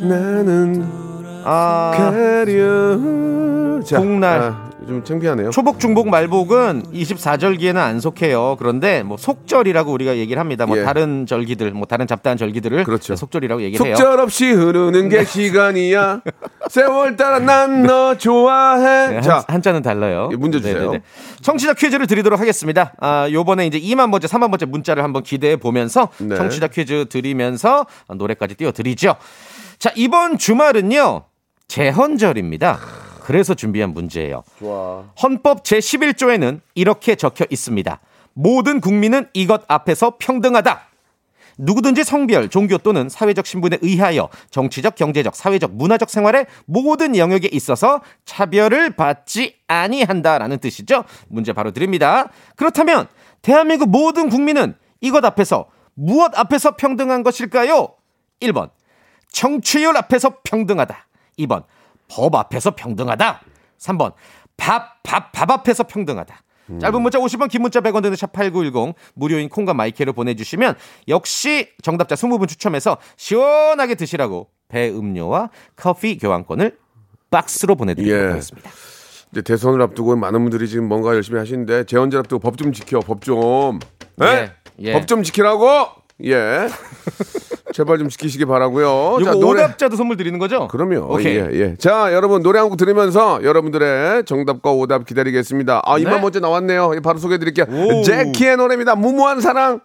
나는 0.00 0.86
아. 1.44 1.92
가려. 1.94 3.82
자, 3.84 3.98
복날. 3.98 4.40
아, 4.40 4.71
좀 4.86 5.02
창피하네요. 5.04 5.50
초복, 5.50 5.78
중복, 5.80 6.08
말복은 6.08 6.84
24절기에는 6.92 7.76
안 7.76 8.00
속해요. 8.00 8.56
그런데 8.58 9.02
뭐 9.02 9.16
속절이라고 9.16 9.92
우리가 9.92 10.16
얘기를 10.16 10.38
합니다. 10.40 10.66
뭐 10.66 10.78
예. 10.78 10.82
다른 10.84 11.26
절기들, 11.26 11.70
뭐 11.72 11.86
다른 11.86 12.06
잡다한 12.06 12.36
절기들을 12.36 12.84
그렇죠. 12.84 13.16
속절이라고 13.16 13.62
얘기를 13.62 13.86
해요. 13.86 13.96
속절 13.96 14.20
없이 14.20 14.50
흐르는 14.50 15.08
게 15.08 15.24
시간이야. 15.24 16.20
세월 16.68 17.16
따라 17.16 17.38
난 17.38 17.82
너 17.82 18.16
좋아해. 18.16 19.08
네, 19.08 19.20
자, 19.22 19.36
한, 19.36 19.42
한자는 19.48 19.82
달라요. 19.82 20.28
예, 20.32 20.36
문제 20.36 20.58
주세요. 20.60 20.92
청취자 21.40 21.74
퀴즈를 21.74 22.06
드리도록 22.06 22.38
하겠습니다. 22.40 22.92
아, 23.00 23.28
요번에 23.30 23.66
이제 23.66 23.80
2만 23.80 24.10
번째, 24.10 24.26
3만 24.28 24.50
번째 24.50 24.66
문자를 24.66 25.02
한번 25.02 25.22
기대해 25.22 25.56
보면서 25.56 26.08
네. 26.18 26.36
청취자 26.36 26.68
퀴즈 26.68 27.06
드리면서 27.08 27.86
노래까지 28.08 28.54
띄워 28.54 28.72
드리죠. 28.72 29.16
자, 29.78 29.90
이번 29.96 30.38
주말은요. 30.38 31.24
제헌절입니다. 31.68 32.78
그래서 33.22 33.54
준비한 33.54 33.94
문제예요. 33.94 34.42
좋아. 34.58 35.04
헌법 35.22 35.62
제11조에는 35.62 36.60
이렇게 36.74 37.14
적혀 37.14 37.46
있습니다. 37.48 38.00
모든 38.34 38.80
국민은 38.80 39.28
이것 39.32 39.62
앞에서 39.68 40.16
평등하다. 40.18 40.88
누구든지 41.58 42.02
성별, 42.02 42.48
종교 42.48 42.78
또는 42.78 43.08
사회적 43.08 43.46
신분에 43.46 43.78
의하여 43.82 44.28
정치적, 44.50 44.96
경제적, 44.96 45.36
사회적, 45.36 45.74
문화적 45.74 46.10
생활의 46.10 46.46
모든 46.64 47.16
영역에 47.16 47.48
있어서 47.52 48.00
차별을 48.24 48.96
받지 48.96 49.54
아니한다라는 49.68 50.58
뜻이죠. 50.58 51.04
문제 51.28 51.52
바로 51.52 51.70
드립니다. 51.70 52.30
그렇다면 52.56 53.06
대한민국 53.42 53.90
모든 53.90 54.30
국민은 54.30 54.74
이것 55.00 55.24
앞에서 55.24 55.66
무엇 55.94 56.36
앞에서 56.36 56.76
평등한 56.76 57.22
것일까요? 57.22 57.94
1번 58.40 58.70
청취율 59.30 59.96
앞에서 59.96 60.38
평등하다. 60.42 61.06
2번 61.38 61.64
법 62.14 62.34
앞에서 62.34 62.72
평등하다. 62.74 63.40
3번 63.78 64.12
밥, 64.56 65.02
밥, 65.02 65.32
밥 65.32 65.50
앞에서 65.50 65.84
평등하다. 65.84 66.42
짧은 66.80 67.02
문자 67.02 67.18
50원, 67.18 67.50
긴 67.50 67.62
문자 67.62 67.80
100원 67.80 68.02
드는 68.02 68.16
샵8910 68.16 68.94
무료인 69.14 69.48
콩과 69.48 69.74
마이크로 69.74 70.12
보내주시면 70.12 70.76
역시 71.08 71.68
정답자 71.82 72.14
20분 72.14 72.48
추첨해서 72.48 72.98
시원하게 73.16 73.94
드시라고 73.96 74.48
배 74.68 74.88
음료와 74.88 75.50
커피 75.76 76.16
교환권을 76.18 76.78
박스로 77.30 77.74
보내드리도록 77.76 78.22
예. 78.24 78.28
하겠습니다. 78.30 78.70
이제 79.32 79.42
대선을 79.42 79.82
앞두고 79.82 80.16
많은 80.16 80.40
분들이 80.42 80.68
지금 80.68 80.88
뭔가 80.88 81.14
열심히 81.14 81.38
하시는데 81.38 81.84
재헌절 81.84 82.20
앞두고 82.20 82.40
법 82.40 82.56
좀 82.56 82.72
지켜. 82.72 83.00
법 83.00 83.22
좀. 83.22 83.80
예? 84.22 84.26
예, 84.26 84.52
예. 84.78 84.92
법좀 84.92 85.22
지키라고. 85.24 85.66
예. 86.24 86.68
제발 87.72 87.96
좀 87.98 88.08
지키시기 88.10 88.44
바라고요. 88.44 89.16
이거 89.20 89.24
자, 89.24 89.30
노래 89.32 89.64
오답자도 89.64 89.96
선물 89.96 90.18
드리는 90.18 90.38
거죠? 90.38 90.68
그럼요. 90.68 91.14
오케이. 91.14 91.36
예, 91.38 91.48
예. 91.52 91.74
자, 91.76 92.12
여러분 92.12 92.42
노래 92.42 92.58
한 92.58 92.68
곡 92.68 92.76
들으면서 92.76 93.42
여러분들의 93.42 94.24
정답과 94.24 94.72
오답 94.72 95.06
기다리겠습니다. 95.06 95.80
아, 95.84 95.98
이만 95.98 96.14
네. 96.16 96.20
먼저 96.20 96.38
나왔네요. 96.40 96.92
예, 96.96 97.00
바로 97.00 97.18
소개해 97.18 97.38
드릴게요. 97.38 97.64
오. 97.70 98.02
제키의 98.02 98.56
노래입니다. 98.58 98.94
무모한 98.94 99.40
사랑. 99.40 99.80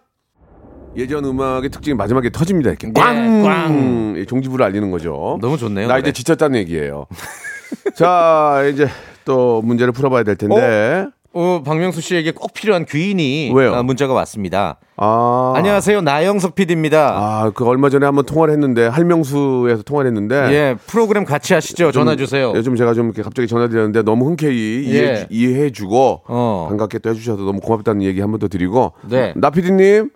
예전 0.98 1.24
음악의 1.26 1.70
특징이 1.70 1.96
마지막에 1.96 2.30
터집니다. 2.30 2.72
이렇게 2.72 2.88
네, 2.88 2.94
꽝. 2.94 3.44
꽝. 3.44 4.16
이 4.18 4.26
종지부를 4.26 4.66
알리는 4.66 4.90
거죠. 4.92 5.38
너무 5.42 5.58
좋네요. 5.58 5.88
나 5.88 5.94
노래. 5.96 6.02
이제 6.02 6.12
지쳤다는 6.12 6.60
얘기예요. 6.60 7.06
자, 7.96 8.64
이제 8.72 8.88
또 9.26 9.62
문제를 9.62 9.94
풀어봐야 9.94 10.24
될 10.24 10.36
텐데. 10.36 10.56
어, 10.56 11.12
박명수 11.34 12.02
씨에게 12.02 12.32
꼭 12.32 12.54
필요한 12.54 12.86
귀인이 12.86 13.52
왜요? 13.54 13.76
아, 13.76 13.84
문자가 13.84 14.14
왔습니다. 14.14 14.78
아. 14.96 15.54
안녕하세요. 15.56 16.02
나영석 16.02 16.56
PD입니다. 16.56 17.12
아, 17.16 17.52
그 17.54 17.64
얼마 17.66 17.90
전에 17.90 18.06
한번 18.08 18.26
통화를 18.26 18.52
했는데 18.54 18.88
할명수에서 18.88 19.84
통화를 19.84 20.10
했는데 20.10 20.36
예, 20.52 20.76
프로그램 20.88 21.26
같이 21.26 21.54
하시죠. 21.54 21.92
전화 21.92 22.16
주세요. 22.16 22.54
요즘 22.56 22.76
제가 22.76 22.94
좀 22.96 23.06
이렇게 23.08 23.22
갑자기 23.22 23.48
전화 23.48 23.68
드렸는데 23.68 24.02
너무 24.02 24.26
흔쾌히 24.28 24.84
이해, 24.86 25.00
예. 25.04 25.28
이해해 25.30 25.70
주고 25.72 26.22
어. 26.28 26.66
반갑게 26.70 27.00
또 27.00 27.10
해 27.10 27.14
주셔서 27.14 27.44
너무 27.44 27.60
고맙다는 27.60 28.02
얘기 28.02 28.20
한 28.22 28.32
번 28.32 28.40
더 28.40 28.48
드리고 28.48 28.94
네. 29.10 29.34
나피디님 29.36 30.10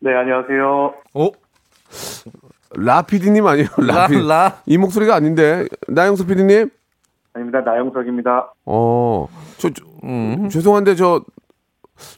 네, 0.00 0.10
안녕하세요. 0.14 0.94
오, 1.14 1.32
라피디님 2.76 3.46
아니에요 3.46 3.68
라, 3.78 3.94
라피 4.02 4.26
라. 4.26 4.58
이 4.66 4.76
목소리가 4.78 5.14
아닌데 5.14 5.64
나영수 5.88 6.26
피디님 6.26 6.70
아닙니다. 7.34 7.60
나영석입니다. 7.60 8.52
어 8.66 9.26
저 9.58 9.70
저, 9.70 9.84
음. 10.06 10.48
죄송한데 10.48 10.94
저 10.94 11.22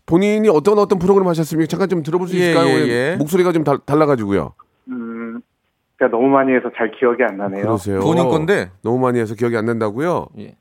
본인이 0.06 0.48
어떤 0.48 0.78
어떤 0.78 0.98
프로그램 0.98 1.28
하셨습니까? 1.28 1.68
잠깐 1.68 1.88
좀 1.88 2.02
들어볼 2.02 2.28
수 2.28 2.36
예, 2.36 2.50
있을까요? 2.50 2.68
예, 2.68 2.88
예. 2.88 3.16
목소리가 3.16 3.52
좀 3.52 3.64
달, 3.64 3.78
달라가지고요. 3.84 4.52
음, 4.88 5.40
제가 5.98 6.10
너무 6.10 6.28
많이 6.28 6.52
해서 6.52 6.70
잘 6.76 6.90
기억이 6.98 7.22
안 7.22 7.36
나네요. 7.36 7.62
그러세요. 7.62 8.00
본인 8.00 8.28
건데. 8.28 8.70
너무 8.82 8.98
많이 8.98 9.18
해서 9.20 9.34
기억이 9.34 9.56
안 9.56 9.64
난다고요? 9.66 10.26
예. 10.38 10.56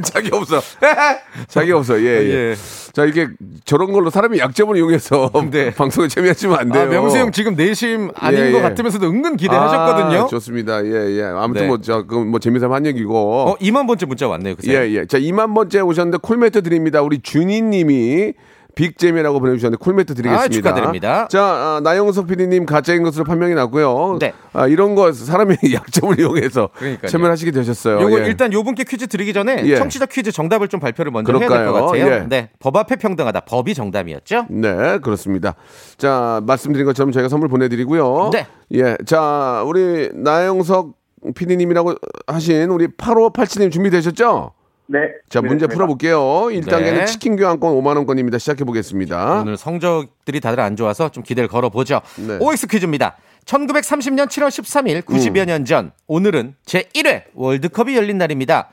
자기 0.04 0.30
없어. 0.32 0.60
자기 1.48 1.72
없어. 1.72 2.00
예, 2.00 2.04
예. 2.04 2.30
예. 2.30 2.56
자, 2.92 3.04
이게 3.04 3.28
저런 3.64 3.92
걸로 3.92 4.10
사람이 4.10 4.38
약점을 4.38 4.76
이용해서 4.76 5.30
네. 5.50 5.72
방송에 5.74 6.08
재미하시면 6.08 6.58
안 6.58 6.72
돼요. 6.72 6.82
아, 6.82 6.86
명수 6.86 7.18
형 7.18 7.32
지금 7.32 7.54
내심 7.54 8.10
아닌 8.16 8.46
예, 8.46 8.52
것 8.52 8.58
예. 8.58 8.62
같으면서도 8.62 9.06
은근 9.06 9.36
기대하셨거든요. 9.36 10.22
아, 10.22 10.26
좋습니다. 10.26 10.84
예, 10.84 11.18
예. 11.18 11.22
아무튼 11.24 11.62
네. 11.62 11.68
뭐, 11.68 11.80
저, 11.80 12.04
그뭐 12.06 12.38
재미삼아 12.38 12.74
한 12.74 12.86
얘기고. 12.86 13.14
어, 13.14 13.56
2만 13.56 13.86
번째 13.86 14.06
문자 14.06 14.28
왔네요. 14.28 14.56
그새. 14.56 14.72
예, 14.72 14.90
예. 14.92 15.06
자, 15.06 15.18
2만 15.18 15.54
번째 15.54 15.80
오셨는데 15.80 16.18
콜매트 16.22 16.62
드립니다. 16.62 17.02
우리 17.02 17.20
준희 17.20 17.62
님이 17.62 18.32
빅잼이라고 18.74 19.40
보내주셨는데 19.40 19.82
콜매트 19.82 20.14
드리겠습니다. 20.14 20.44
아, 20.44 20.48
축하드립니다. 20.48 21.28
자, 21.28 21.42
아, 21.42 21.80
나영석 21.82 22.26
PD님 22.26 22.66
가짜인 22.66 23.02
것으로 23.02 23.24
판명이 23.24 23.54
났고요. 23.54 24.18
네. 24.20 24.32
아, 24.52 24.66
이런 24.66 24.94
거 24.94 25.12
사람의 25.12 25.58
약점을 25.72 26.18
이용해서. 26.18 26.70
참여하시게 27.06 27.50
되셨어요. 27.50 28.00
요거 28.00 28.20
예. 28.22 28.26
일단 28.26 28.52
요 28.52 28.62
분께 28.62 28.84
퀴즈 28.84 29.06
드리기 29.06 29.32
전에 29.32 29.62
예. 29.66 29.76
청취자 29.76 30.06
퀴즈 30.06 30.32
정답을 30.32 30.68
좀 30.68 30.80
발표를 30.80 31.12
먼저 31.12 31.32
해야 31.32 31.38
될 31.40 31.48
그럴까요? 31.48 31.72
것 31.72 31.86
같아요. 31.86 32.06
예. 32.12 32.26
네. 32.28 32.50
법 32.58 32.76
앞에 32.76 32.96
평등하다. 32.96 33.40
법이 33.40 33.74
정답이었죠? 33.74 34.46
네, 34.50 34.98
그렇습니다. 34.98 35.54
자, 35.96 36.40
말씀드린 36.46 36.86
것처럼 36.86 37.12
저희가 37.12 37.28
선물 37.28 37.48
보내드리고요. 37.48 38.30
네. 38.32 38.46
예. 38.74 38.96
자, 39.06 39.62
우리 39.66 40.10
나영석 40.14 40.92
PD님이라고 41.34 41.94
하신 42.26 42.70
우리 42.70 42.86
8587님 42.88 43.70
준비되셨죠? 43.70 44.52
네. 44.92 45.12
자, 45.28 45.40
문제. 45.40 45.68
풀어볼게요. 45.68 46.18
1단계는 46.18 46.98
네. 46.98 47.04
치킨 47.04 47.36
교환권 47.36 47.72
5만원권입니다. 47.74 48.40
시작해보겠습니다. 48.40 49.42
오늘 49.42 49.56
성적들이 49.56 50.40
다들 50.40 50.58
안 50.58 50.74
좋아서 50.74 51.10
좀 51.10 51.22
기대를 51.22 51.48
걸어보죠. 51.48 52.00
네. 52.16 52.38
OX 52.40 52.66
퀴즈입니다. 52.66 53.16
1930년 53.44 54.26
7월 54.26 54.48
13일 54.48 55.02
90여 55.02 55.46
년전 55.46 55.92
오늘은 56.08 56.56
제1회 56.66 57.24
월드컵이 57.34 57.96
열린 57.96 58.18
날입니다. 58.18 58.70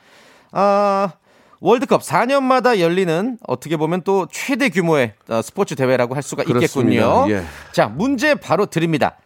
아, 0.50 1.12
월드컵 1.60 2.02
4년마다 2.02 2.80
열리는 2.80 3.38
어떻게 3.46 3.76
보면 3.76 4.02
또 4.02 4.26
최대 4.30 4.68
규모의 4.70 5.14
어, 5.28 5.40
스포츠 5.40 5.76
대회라고 5.76 6.16
할 6.16 6.22
수가 6.24 6.42
그렇습니다. 6.42 7.02
있겠군요. 7.02 7.32
예. 7.32 7.44
자, 7.72 7.86
문제 7.86 8.34
바로 8.34 8.66
드립니다. 8.66 9.18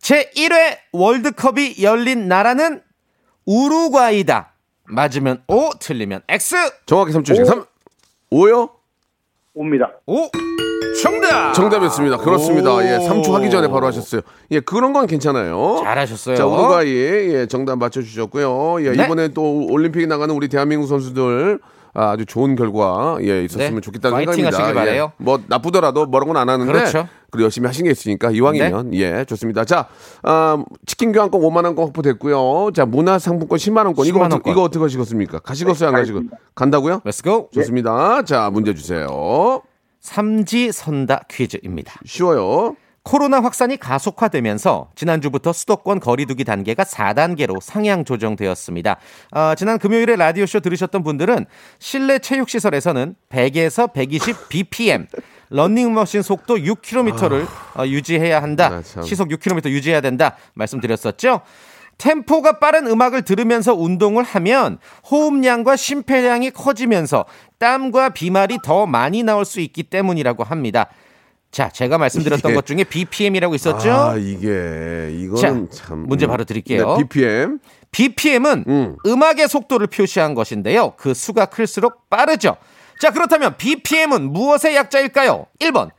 제1회 0.00 0.78
월드컵이 0.92 1.76
열린 1.82 2.28
나라는 2.28 2.82
우루과이다. 3.46 4.53
맞으면 4.86 5.42
O, 5.48 5.70
틀리면 5.78 6.22
X. 6.28 6.54
정확히 6.86 7.12
3초씩. 7.12 7.44
3, 7.44 7.64
5요? 8.32 8.70
옵니다. 9.54 9.92
O. 10.06 10.28
정답. 11.02 11.52
정답이었습니다. 11.54 12.18
그렇습니다. 12.18 12.74
오. 12.74 12.82
예, 12.82 12.98
3초 12.98 13.32
하기 13.32 13.50
전에 13.50 13.68
바로 13.68 13.86
하셨어요. 13.86 14.20
예, 14.50 14.60
그런 14.60 14.92
건 14.92 15.06
괜찮아요. 15.06 15.80
잘하셨어요. 15.82 16.36
자, 16.36 16.46
우루과이, 16.46 16.88
예, 16.94 17.46
정답 17.46 17.78
맞춰주셨고요. 17.78 18.84
예, 18.84 18.92
네. 18.92 19.04
이번에 19.04 19.28
또 19.28 19.66
올림픽에 19.66 20.06
나가는 20.06 20.34
우리 20.34 20.48
대한민국 20.48 20.86
선수들 20.86 21.58
아, 21.94 22.10
아주 22.10 22.26
좋은 22.26 22.56
결과, 22.56 23.16
예, 23.22 23.44
있었으면 23.44 23.76
네. 23.76 23.80
좋겠다는 23.80 24.18
생각입니다. 24.18 24.58
하시길 24.58 24.74
바라요. 24.74 25.12
예, 25.18 25.24
뭐, 25.24 25.40
나쁘더라도 25.46 26.06
뭐라고는 26.06 26.40
안 26.40 26.48
하는데. 26.48 26.70
그렇죠. 26.70 27.08
그리고 27.30 27.44
열심히 27.44 27.66
하신 27.68 27.84
게 27.84 27.92
있으니까 27.92 28.32
이왕이면, 28.32 28.94
예, 28.94 29.24
좋습니다. 29.24 29.64
자, 29.64 29.86
아, 30.24 30.64
치킨 30.86 31.12
교환권 31.12 31.40
5만 31.40 31.64
원권 31.64 31.86
확보됐고요. 31.86 32.72
자, 32.74 32.84
문화 32.84 33.18
상품권 33.20 33.58
10만 33.58 33.86
원권. 33.86 34.06
이거, 34.06 34.18
10만 34.18 34.24
어떻게, 34.26 34.34
원권. 34.34 34.52
이거 34.52 34.62
어떻게 34.62 34.82
하시겠습니까? 34.82 35.38
가시겠어요, 35.38 35.88
안 35.88 35.94
가시고? 35.94 36.22
간다고요? 36.56 37.00
Let's 37.04 37.22
go. 37.22 37.48
좋습니다. 37.54 38.22
자, 38.24 38.50
문제 38.52 38.74
주세요. 38.74 39.62
삼지 40.00 40.72
선다 40.72 41.22
퀴즈입니다. 41.30 41.94
쉬워요. 42.04 42.76
코로나 43.04 43.40
확산이 43.40 43.76
가속화되면서 43.76 44.88
지난주부터 44.96 45.52
수도권 45.52 46.00
거리두기 46.00 46.44
단계가 46.44 46.84
4단계로 46.84 47.60
상향 47.60 48.04
조정되었습니다. 48.06 48.96
아, 49.30 49.54
지난 49.54 49.78
금요일에 49.78 50.16
라디오쇼 50.16 50.60
들으셨던 50.60 51.04
분들은 51.04 51.44
실내 51.78 52.18
체육시설에서는 52.18 53.14
100에서 53.28 53.92
120 53.92 54.48
bpm 54.48 55.06
런닝머신 55.50 56.22
속도 56.22 56.56
6km를 56.56 57.46
유지해야 57.86 58.42
한다. 58.42 58.66
아, 58.72 58.82
참. 58.82 59.02
시속 59.02 59.28
6km 59.28 59.68
유지해야 59.68 60.00
된다. 60.00 60.36
말씀드렸었죠. 60.54 61.42
템포가 61.98 62.58
빠른 62.58 62.86
음악을 62.86 63.22
들으면서 63.22 63.74
운동을 63.74 64.24
하면 64.24 64.78
호흡량과 65.10 65.76
심폐량이 65.76 66.50
커지면서 66.50 67.26
땀과 67.58 68.08
비말이 68.10 68.58
더 68.64 68.86
많이 68.86 69.22
나올 69.22 69.44
수 69.44 69.60
있기 69.60 69.84
때문이라고 69.84 70.42
합니다. 70.42 70.88
자, 71.54 71.68
제가 71.68 71.98
말씀드렸던 71.98 72.50
이게- 72.50 72.56
것 72.56 72.66
중에 72.66 72.82
BPM이라고 72.82 73.54
있었죠? 73.54 73.92
아, 73.92 74.16
이게 74.16 75.08
이거는 75.12 75.70
자, 75.70 75.84
참 75.84 76.00
문제 76.08 76.26
바로 76.26 76.42
드릴게요. 76.42 76.96
네, 76.96 77.04
BPM. 77.04 77.60
BPM은 77.92 78.64
음. 78.66 78.96
음. 79.06 79.22
악의 79.22 79.48
속도를 79.48 79.86
표시한 79.86 80.34
것인데요. 80.34 80.94
그 80.96 81.14
수가 81.14 81.46
클수록 81.46 82.10
빠르죠. 82.10 82.56
자, 83.00 83.12
그렇다면 83.12 83.56
BPM은 83.56 84.32
무엇의 84.32 84.74
약자일까요? 84.74 85.46
1번 85.60 85.90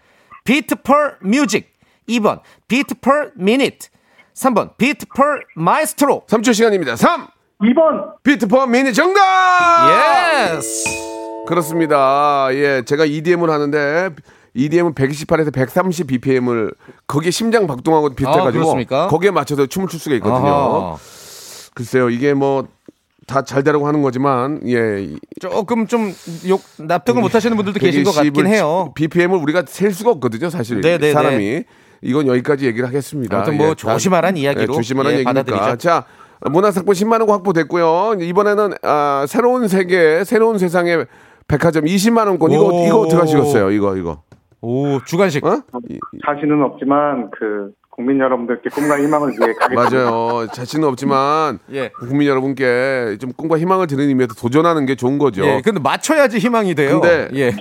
beat 0.44 0.76
per 0.84 1.14
music, 1.24 1.68
2번 2.10 2.42
beat 2.68 2.94
per 3.02 3.32
minute, 3.40 3.88
3번 4.34 4.76
beat 4.78 5.06
per 5.16 5.40
maestro. 5.58 6.24
3초 6.28 6.54
시간입니다. 6.54 6.98
3. 6.98 7.28
2번. 7.62 8.22
beat 8.24 8.48
per 8.48 8.66
minute 8.68 8.94
정답! 8.94 10.52
yes. 10.58 10.84
그렇습니다. 11.48 12.50
예, 12.52 12.82
제가 12.86 13.06
EDM을 13.06 13.50
하는데 13.50 14.10
EDM은 14.56 14.94
128에서 14.94 15.54
130 15.54 16.08
BPM을 16.08 16.72
거기에 17.08 17.30
심장 17.32 17.68
박동하고 17.68 18.08
아, 18.08 18.10
비슷해가지고 18.10 18.52
그렇습니까? 18.52 19.08
거기에 19.08 19.32
맞춰서 19.32 19.66
춤을 19.66 19.88
출 19.90 20.00
수가 20.00 20.16
있거든요. 20.16 20.48
아하. 20.48 20.98
글쎄요, 21.76 22.10
이게 22.10 22.34
뭐 22.34 22.66
다 23.28 23.42
잘 23.42 23.64
되라고 23.64 23.88
하는 23.88 24.04
거지만 24.04 24.62
예, 24.68 25.10
조금 25.40 25.88
좀 25.88 26.14
욕 26.48 26.62
납득을 26.78 27.22
못 27.24 27.34
하시는 27.34 27.58
분들도 27.58 27.80
계신 27.80 28.04
것 28.04 28.12
같긴 28.14 28.46
해요. 28.46 28.92
BPM을 28.94 29.36
우리가 29.40 29.64
셀 29.68 29.92
수가 29.92 30.12
없거든요, 30.12 30.52
사실 30.52 30.80
네네네. 30.82 31.12
사람이. 31.12 31.64
이건 32.04 32.28
여기까지 32.28 32.68
얘기를 32.68 32.88
하겠습니다. 32.88 33.36
아무튼 33.36 33.58
뭐 33.58 33.66
예, 33.66 33.70
다- 33.70 33.94
조심하란 33.94 34.38
이야기로 34.38 34.62
예, 34.74 34.76
조심하란 34.78 35.12
예, 35.14 35.18
얘기니까. 35.20 35.34
받아들이죠. 35.44 35.78
자, 35.78 36.06
문화상품 36.52 36.94
10만 36.94 37.20
원 37.22 37.30
확보됐고요. 37.32 38.18
이번에는 38.22 38.74
아, 38.84 39.26
새로운 39.28 39.68
세계, 39.68 40.24
새로운 40.24 40.60
세상의 40.60 41.08
백화점 41.48 41.86
20만 41.86 42.28
원권. 42.28 42.52
이거 42.52 42.66
오. 42.68 42.86
이거 42.86 43.00
어떻게 43.00 43.16
하시겠어요? 43.20 43.72
이거 43.72 43.98
이거. 43.98 44.22
오, 44.62 45.00
주간식. 45.06 45.46
어? 45.46 45.62
이- 45.90 46.00
자신은 46.26 46.62
없지만 46.64 47.30
그 47.32 47.72
국민 47.90 48.20
여러분들께 48.20 48.70
꿈과 48.72 49.00
희망을 49.00 49.30
위해 49.32 49.54
가겠습니다. 49.54 50.02
맞아요. 50.12 50.48
자신은 50.48 50.88
없지만 50.90 51.60
예. 51.74 51.90
국민 52.00 52.28
여러분께 52.28 53.18
좀 53.22 53.32
꿈과 53.34 53.58
희망을 53.58 53.88
드리는 53.88 54.10
의미에서 54.10 54.34
도전하는 54.34 54.86
게 54.86 54.96
좋은 54.96 55.18
거죠. 55.18 55.46
예, 55.46 55.62
근데 55.64 55.80
맞춰야지 55.80 56.40
희망이 56.40 56.76
돼요. 56.76 57.00
근데 57.00 57.30
예. 57.36 57.52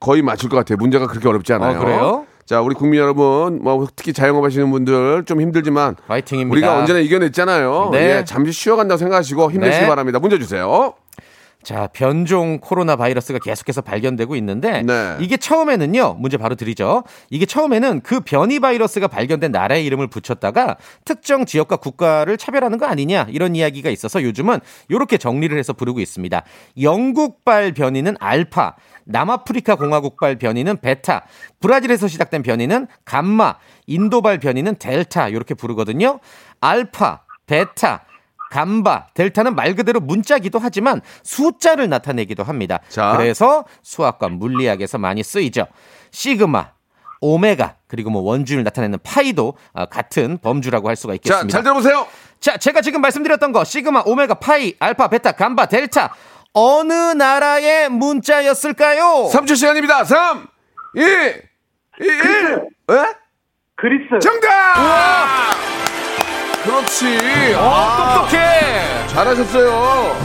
거의 0.00 0.22
맞출 0.22 0.48
것 0.48 0.56
같아요. 0.56 0.76
문제가 0.78 1.06
그렇게 1.06 1.28
어렵지 1.28 1.52
않아요. 1.52 1.76
아, 1.76 1.78
그래요? 1.78 2.26
자, 2.46 2.62
우리 2.62 2.74
국민 2.76 3.00
여러분, 3.00 3.60
뭐 3.62 3.86
특히 3.96 4.12
자영업 4.12 4.44
하시는 4.44 4.70
분들 4.70 5.24
좀 5.24 5.40
힘들지만 5.40 5.96
파이팅입니다. 6.06 6.52
우리가 6.52 6.78
언제나 6.78 7.00
이겨냈잖아요. 7.00 7.88
네. 7.92 8.18
예, 8.20 8.24
잠시 8.24 8.52
쉬어간다고 8.52 8.98
생각하시고 8.98 9.50
힘내시기 9.50 9.82
네. 9.82 9.88
바랍니다. 9.88 10.20
문제 10.20 10.38
주세요. 10.38 10.94
자, 11.66 11.88
변종 11.92 12.60
코로나 12.60 12.94
바이러스가 12.94 13.40
계속해서 13.40 13.80
발견되고 13.80 14.36
있는데 14.36 14.82
네. 14.82 15.16
이게 15.18 15.36
처음에는요. 15.36 16.14
문제 16.20 16.36
바로 16.36 16.54
드리죠. 16.54 17.02
이게 17.28 17.44
처음에는 17.44 18.02
그 18.02 18.20
변이 18.20 18.60
바이러스가 18.60 19.08
발견된 19.08 19.50
나라의 19.50 19.84
이름을 19.86 20.06
붙였다가 20.06 20.76
특정 21.04 21.44
지역과 21.44 21.78
국가를 21.78 22.36
차별하는 22.36 22.78
거 22.78 22.86
아니냐 22.86 23.26
이런 23.30 23.56
이야기가 23.56 23.90
있어서 23.90 24.22
요즘은 24.22 24.60
이렇게 24.88 25.18
정리를 25.18 25.58
해서 25.58 25.72
부르고 25.72 25.98
있습니다. 25.98 26.40
영국발 26.80 27.72
변이는 27.72 28.14
알파, 28.20 28.76
남아프리카 29.04 29.74
공화국발 29.74 30.36
변이는 30.36 30.76
베타, 30.76 31.26
브라질에서 31.58 32.06
시작된 32.06 32.44
변이는 32.44 32.86
감마, 33.04 33.56
인도발 33.88 34.38
변이는 34.38 34.76
델타 34.76 35.30
이렇게 35.30 35.54
부르거든요. 35.54 36.20
알파, 36.60 37.22
베타, 37.48 38.04
감바, 38.50 39.08
델타는 39.14 39.54
말 39.54 39.74
그대로 39.74 40.00
문자기도 40.00 40.58
하지만 40.58 41.00
숫자를 41.22 41.88
나타내기도 41.88 42.42
합니다. 42.42 42.80
자. 42.88 43.16
그래서 43.16 43.64
수학과 43.82 44.28
물리학에서 44.28 44.98
많이 44.98 45.22
쓰이죠. 45.22 45.66
시그마, 46.10 46.70
오메가, 47.20 47.76
그리고 47.88 48.10
뭐 48.10 48.22
원주를 48.22 48.62
나타내는 48.64 48.98
파이도 49.02 49.56
아, 49.74 49.86
같은 49.86 50.38
범주라고 50.38 50.88
할 50.88 50.96
수가 50.96 51.12
자, 51.12 51.16
있겠습니다. 51.16 51.48
잘 51.52 51.62
들어보세요. 51.62 52.06
자, 52.40 52.56
제가 52.56 52.80
지금 52.82 53.00
말씀드렸던 53.00 53.52
거 53.52 53.64
시그마, 53.64 54.02
오메가, 54.06 54.34
파이, 54.34 54.74
알파, 54.78 55.08
베타, 55.08 55.32
감바, 55.32 55.66
델타 55.66 56.14
어느 56.52 56.92
나라의 56.92 57.88
문자였을까요? 57.90 59.30
3초 59.32 59.56
시간입니다. 59.56 60.04
3, 60.04 60.46
2, 60.96 61.00
1, 61.00 61.42
1. 62.00 62.06
에? 62.90 62.94
그리스. 63.76 64.18
정답! 64.22 65.52
그렇지. 66.66 67.18
아, 67.56 68.22
똑똑해. 68.26 69.06
잘하셨어요. 69.06 70.16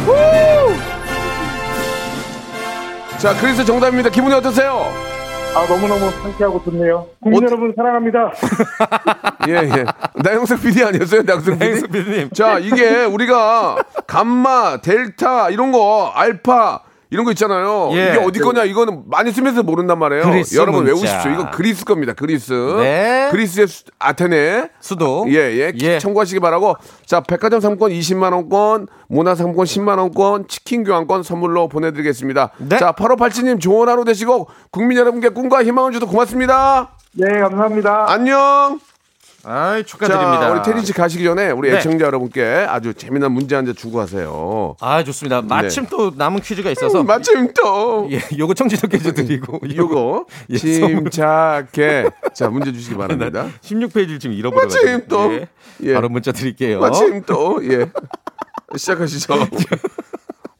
자, 3.19 3.33
그래서 3.39 3.63
정답입니다. 3.63 4.09
기분이 4.09 4.33
어떠세요? 4.33 4.91
아, 5.55 5.65
너무너무 5.67 6.09
상쾌하고 6.23 6.63
좋네요. 6.63 7.05
국민 7.21 7.43
어- 7.43 7.47
여러분 7.47 7.73
사랑합니다. 7.75 8.31
예, 9.47 9.53
예. 9.53 9.85
나영석 10.15 10.61
PD 10.61 10.83
아니었어요? 10.83 11.21
나영석 11.23 11.53
PD? 11.59 11.65
나영석 11.65 11.91
PD님. 11.91 12.29
자, 12.31 12.57
이게 12.57 13.03
우리가 13.05 13.77
감마, 14.07 14.77
델타, 14.81 15.49
이런 15.49 15.71
거, 15.71 16.11
알파, 16.15 16.79
이런 17.11 17.25
거 17.25 17.31
있잖아요. 17.31 17.89
예. 17.91 18.09
이게 18.09 18.17
어디 18.25 18.39
거냐, 18.39 18.63
이거는 18.63 19.03
많이 19.07 19.31
쓰면서 19.33 19.63
모른단 19.63 19.99
말이에요. 19.99 20.23
그리스 20.23 20.55
여러분 20.55 20.85
문자. 20.85 20.93
외우십시오. 20.95 21.31
이거 21.33 21.51
그리스 21.51 21.83
겁니다. 21.83 22.13
그리스. 22.13 22.53
네. 22.79 23.27
그리스의 23.31 23.67
수- 23.67 23.83
아테네. 23.99 24.69
수도. 24.79 25.25
예, 25.27 25.33
예. 25.33 25.73
예. 25.81 25.99
참고하시기 25.99 26.39
바라고. 26.39 26.75
자, 27.05 27.19
백화점 27.19 27.59
상권 27.59 27.91
20만 27.91 28.31
원권, 28.31 28.87
문화 29.09 29.35
상권 29.35 29.65
10만 29.65 29.97
원권, 29.99 30.47
치킨 30.47 30.85
교환권 30.85 31.23
선물로 31.23 31.67
보내드리겠습니다. 31.67 32.51
네. 32.59 32.77
자, 32.77 32.93
8587님 32.93 33.59
좋은 33.59 33.89
하루 33.89 34.05
되시고, 34.05 34.47
국민 34.71 34.97
여러분께 34.97 35.29
꿈과 35.29 35.63
희망을 35.65 35.91
주셔서 35.91 36.09
고맙습니다. 36.09 36.95
네, 37.13 37.39
감사합니다. 37.41 38.05
안녕! 38.09 38.79
아이, 39.43 39.83
축하드립니다. 39.83 40.39
자, 40.39 40.51
우리 40.51 40.61
테디 40.61 40.85
씨 40.85 40.93
가시기 40.93 41.23
전에 41.23 41.49
우리 41.51 41.71
네. 41.71 41.77
애청자 41.77 42.05
여러분께 42.05 42.65
아주 42.69 42.93
재미난 42.93 43.31
문제 43.31 43.55
한 43.55 43.65
개 43.65 43.73
주고 43.73 43.97
가세요. 43.97 44.75
아, 44.79 45.03
좋습니다. 45.03 45.41
마침 45.41 45.85
또 45.87 46.11
남은 46.15 46.41
퀴즈가 46.41 46.69
있어서. 46.71 47.01
음, 47.01 47.07
마침 47.07 47.51
또 47.53 48.07
예, 48.11 48.19
요거 48.37 48.53
청취자 48.53 48.87
퀴즈 48.87 49.13
드리고. 49.13 49.59
요거 49.75 50.25
예. 50.51 50.57
침착해. 50.57 52.05
자, 52.33 52.49
문제 52.49 52.71
주시기 52.71 52.95
바랍니다. 52.95 53.47
16페이지를 53.63 54.19
지금 54.19 54.35
잃어버려 54.35 54.61
가지고. 54.67 54.83
마침 54.85 55.07
또. 55.07 55.33
예. 55.33 55.47
예. 55.83 55.93
바로 55.95 56.09
문자 56.09 56.31
드릴게요. 56.31 56.79
마침 56.79 57.23
또 57.25 57.59
예. 57.63 57.87
시작하시죠. 58.75 59.33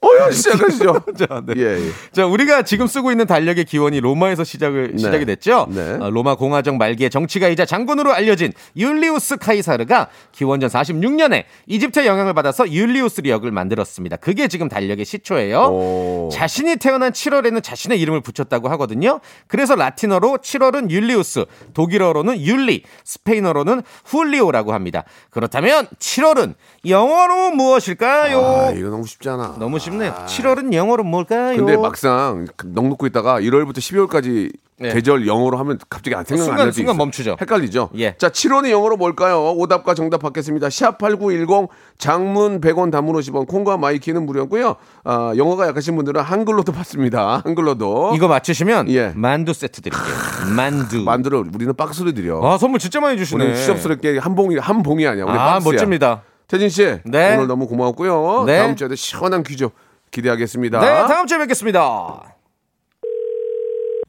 어여 0.04 0.32
시작하시죠. 0.32 1.04
자, 1.16 1.42
네. 1.46 1.54
예, 1.56 1.62
예. 1.86 1.90
자, 2.10 2.26
우리가 2.26 2.62
지금 2.62 2.88
쓰고 2.88 3.12
있는 3.12 3.24
달력의 3.26 3.64
기원이 3.64 4.00
로마에서 4.00 4.42
시작을 4.42 4.94
시작이 4.96 5.24
됐죠. 5.24 5.68
네. 5.70 5.98
어, 6.00 6.10
로마 6.10 6.34
공화정 6.34 6.76
말기의 6.76 7.08
정치가이자 7.08 7.64
장군으로 7.66 8.12
알려진 8.12 8.52
율리우스 8.76 9.36
카이사르가 9.36 10.08
기원전 10.32 10.68
46년에 10.70 11.44
이집트의 11.66 12.06
영향을 12.08 12.34
받아서 12.34 12.68
율리우스 12.68 13.22
역을 13.24 13.52
만들었습니다. 13.52 14.16
그게 14.16 14.48
지금 14.48 14.68
달력의 14.68 15.04
시초예요. 15.04 15.58
오. 15.60 16.28
자신이 16.32 16.76
태어난 16.76 17.12
7월에는 17.12 17.62
자신의 17.62 18.00
이름을 18.00 18.22
붙였다고 18.22 18.68
하거든요. 18.70 19.20
그래서 19.46 19.76
라틴어로 19.76 20.38
7월은 20.38 20.90
Julius, 20.90 21.44
독일어로는 21.74 22.40
Juli, 22.40 22.82
스페인어로는 23.04 23.82
Julio라고 24.04 24.72
합니다. 24.72 25.04
그렇다면 25.30 25.86
7월은 26.00 26.54
영어로 26.88 27.52
무엇일까요? 27.52 28.40
아, 28.44 28.70
이거 28.72 28.88
너무 28.88 29.06
쉽잖아. 29.06 29.54
너무 29.60 29.78
쉽 29.78 29.91
네요. 29.98 30.14
7월은 30.26 30.72
영어로 30.72 31.04
뭘까요? 31.04 31.56
근데 31.56 31.76
막상 31.76 32.46
넋 32.66 32.88
놓고 32.88 33.06
있다가 33.06 33.40
1월부터 33.40 33.78
12월까지 33.78 34.52
네. 34.78 34.92
계절 34.92 35.28
영어로 35.28 35.58
하면 35.58 35.78
갑자기 35.88 36.16
안 36.16 36.24
생각 36.24 36.58
안 36.58 36.72
순간. 36.72 36.96
멈추죠. 36.96 37.36
헷갈리죠. 37.40 37.90
예. 37.98 38.16
자, 38.18 38.30
7월은 38.30 38.68
영어로 38.70 38.96
뭘까요? 38.96 39.52
오답과 39.52 39.94
정답 39.94 40.18
받겠습니다. 40.22 40.70
샵 40.70 40.98
8910 40.98 41.68
장문 41.98 42.60
100원 42.60 42.90
단문 42.90 43.14
50원 43.14 43.46
콩과 43.46 43.76
마이키는 43.76 44.26
무료고요. 44.26 44.74
아, 45.04 45.32
영어가 45.36 45.68
약하신 45.68 45.94
분들은 45.94 46.20
한글로도 46.22 46.72
받습니다. 46.72 47.42
한글로도. 47.44 48.14
이거 48.16 48.26
맞추시면 48.26 48.90
예. 48.90 49.12
만두 49.14 49.52
세트 49.52 49.82
드릴게요. 49.82 50.14
만두. 50.56 51.02
만두를 51.04 51.44
우리는 51.54 51.72
박스로 51.76 52.10
드려. 52.12 52.40
아 52.42 52.58
선물 52.58 52.80
진짜 52.80 52.98
많이 52.98 53.16
주시네. 53.18 53.44
우리는 53.44 53.60
추접스럽게 53.60 54.18
한 54.18 54.34
봉이 54.34 54.56
한 54.58 54.82
봉이 54.82 55.06
아니야. 55.06 55.24
우리 55.24 55.32
아 55.32 55.52
박스야. 55.54 55.70
멋집니다. 55.72 56.22
태진 56.52 56.68
씨, 56.68 56.98
네. 57.04 57.34
오늘 57.34 57.46
너무 57.46 57.66
고마웠고요. 57.66 58.44
네. 58.44 58.58
다음 58.58 58.76
주에도 58.76 58.94
시원한 58.94 59.42
퀴즈 59.42 59.70
기대하겠습니다. 60.10 60.80
네 60.80 60.86
다음 61.08 61.26
주에 61.26 61.38
뵙겠습니다. 61.38 62.34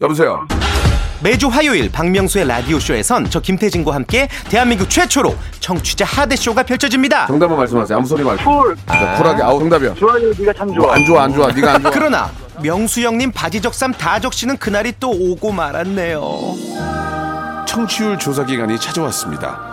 여보세요. 0.02 0.46
매주 1.24 1.48
화요일 1.48 1.90
박명수의 1.90 2.46
라디오 2.46 2.80
쇼에선 2.80 3.30
저 3.30 3.40
김태진과 3.40 3.96
함께 3.96 4.28
대한민국 4.50 4.90
최초로 4.90 5.34
청취자 5.62 6.04
하대 6.04 6.36
쇼가 6.36 6.64
펼쳐집니다. 6.64 7.28
정답만 7.28 7.60
말씀하세요. 7.60 7.98
아무 7.98 8.06
소리 8.06 8.26
말고. 8.26 8.44
쿨. 8.44 8.76
자, 8.88 9.16
쿨하게. 9.16 9.42
아우 9.42 9.60
정답이야. 9.60 9.94
좋아요, 9.94 10.34
네가 10.38 10.52
참 10.52 10.74
좋아. 10.74 10.96
안 10.96 11.06
좋아, 11.06 11.24
안 11.24 11.34
좋아. 11.34 11.48
네가 11.48 11.76
안 11.76 11.82
좋아. 11.82 11.92
그러나 11.92 12.30
명수 12.62 13.00
형님 13.00 13.32
바지 13.32 13.62
적삼 13.62 13.94
다 13.94 14.20
적시는 14.20 14.58
그날이 14.58 14.92
또 15.00 15.12
오고 15.12 15.54
말았네요. 15.54 16.22
청취율 17.68 18.20
조사 18.20 18.44
기간이 18.44 18.78
찾아왔습니다. 18.78 19.73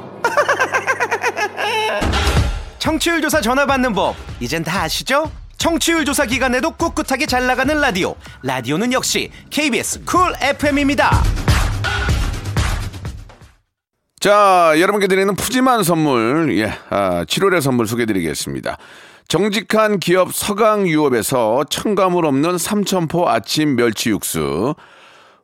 청취율 2.81 3.21
조사 3.21 3.39
전화 3.41 3.67
받는 3.67 3.93
법 3.93 4.15
이젠 4.39 4.63
다 4.63 4.81
아시죠? 4.81 5.31
청취율 5.59 6.03
조사 6.03 6.25
기간에도 6.25 6.71
꿋꿋하게 6.71 7.27
잘 7.27 7.45
나가는 7.45 7.79
라디오 7.79 8.15
라디오는 8.41 8.91
역시 8.91 9.29
KBS 9.51 10.03
쿨 10.03 10.33
FM입니다. 10.41 11.11
자, 14.19 14.73
여러분께 14.79 15.05
드리는 15.05 15.35
푸짐한 15.35 15.83
선물, 15.83 16.57
예, 16.57 16.73
아, 16.89 17.23
7월의 17.25 17.61
선물 17.61 17.85
소개드리겠습니다. 17.85 18.77
정직한 19.27 19.99
기업 19.99 20.33
서강유업에서 20.33 21.65
첨가물 21.69 22.25
없는 22.25 22.57
삼천포 22.57 23.29
아침 23.29 23.75
멸치 23.75 24.09
육수, 24.09 24.73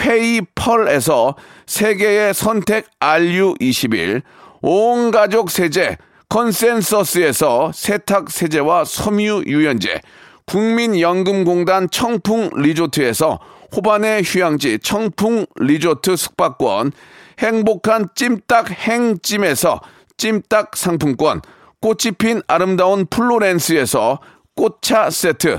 페이펄에서 0.00 1.36
세계의 1.66 2.32
선택 2.32 2.86
RU21, 3.00 4.22
온 4.62 5.10
가족 5.10 5.50
세제 5.50 5.98
컨센서스에서 6.30 7.70
세탁 7.74 8.30
세제와 8.30 8.84
섬유 8.86 9.44
유연제, 9.46 10.00
국민연금공단 10.46 11.90
청풍 11.90 12.50
리조트에서 12.56 13.38
호반의 13.76 14.22
휴양지 14.24 14.78
청풍 14.78 15.46
리조트 15.56 16.16
숙박권, 16.16 16.92
행복한 17.38 18.08
찜닭 18.14 18.70
행찜에서 18.70 19.80
찜닭 20.16 20.76
상품권, 20.76 21.42
꽃이 21.80 22.12
핀 22.18 22.40
아름다운 22.48 23.06
플로렌스에서 23.06 24.20
꽃차 24.54 25.10
세트, 25.10 25.58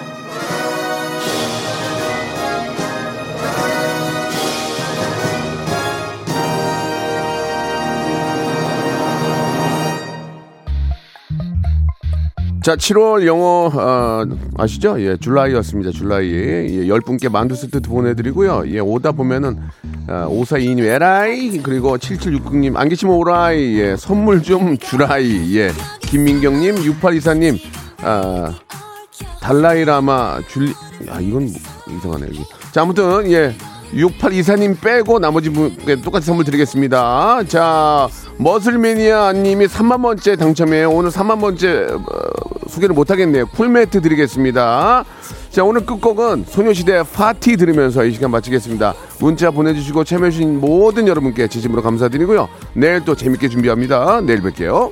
자, 12.63 12.75
7월 12.75 13.25
영어 13.25 13.71
어, 13.73 14.23
아시죠? 14.55 15.01
예, 15.01 15.17
July였습니다. 15.17 15.89
July. 15.89 16.31
예, 16.31 16.85
10분께 16.85 17.31
만두 17.31 17.55
세트 17.55 17.81
보내드리고요. 17.81 18.65
예, 18.67 18.77
오다 18.77 19.13
보면은 19.13 19.57
어, 20.07 20.27
5422님 20.29 20.83
에라이 20.85 21.57
그리고 21.63 21.97
7769님 21.97 22.77
안 22.77 22.87
계시면 22.87 23.15
오라이 23.15 23.79
예, 23.79 23.95
선물 23.95 24.43
좀 24.43 24.77
주라이 24.77 25.57
예, 25.57 25.71
김민경님 26.01 26.75
6824님 26.75 27.57
아, 28.03 28.53
달라이라마 29.41 30.41
줄리 30.47 30.73
아 31.09 31.19
이건 31.19 31.45
뭐, 31.45 31.97
이상하네 31.97 32.27
여기. 32.27 32.43
자 32.71 32.83
아무튼 32.83 33.31
예 33.31 33.55
6824님 33.93 34.79
빼고 34.79 35.19
나머지 35.19 35.49
분께 35.49 35.95
똑같이 35.97 36.27
선물 36.27 36.45
드리겠습니다. 36.45 37.43
자 37.47 38.07
머슬매니아 38.37 39.33
님이 39.33 39.67
3만 39.67 40.01
번째 40.01 40.35
당첨이에요. 40.35 40.89
오늘 40.89 41.09
3만 41.09 41.41
번째 41.41 41.87
어, 41.91 41.99
소개를 42.67 42.95
못 42.95 43.11
하겠네요. 43.11 43.47
쿨매트 43.47 44.01
드리겠습니다. 44.01 45.03
자 45.49 45.63
오늘 45.63 45.85
끝곡은 45.85 46.45
소녀시대 46.47 47.03
파티 47.11 47.57
들으면서 47.57 48.05
이 48.05 48.13
시간 48.13 48.31
마치겠습니다. 48.31 48.93
문자 49.19 49.51
보내주시고 49.51 50.05
참여해주신 50.05 50.61
모든 50.61 51.07
여러분께 51.07 51.47
진심으로 51.47 51.81
감사드리고요. 51.81 52.47
내일 52.73 53.03
또 53.03 53.15
재밌게 53.15 53.49
준비합니다. 53.49 54.21
내일 54.21 54.41
뵐게요. 54.41 54.91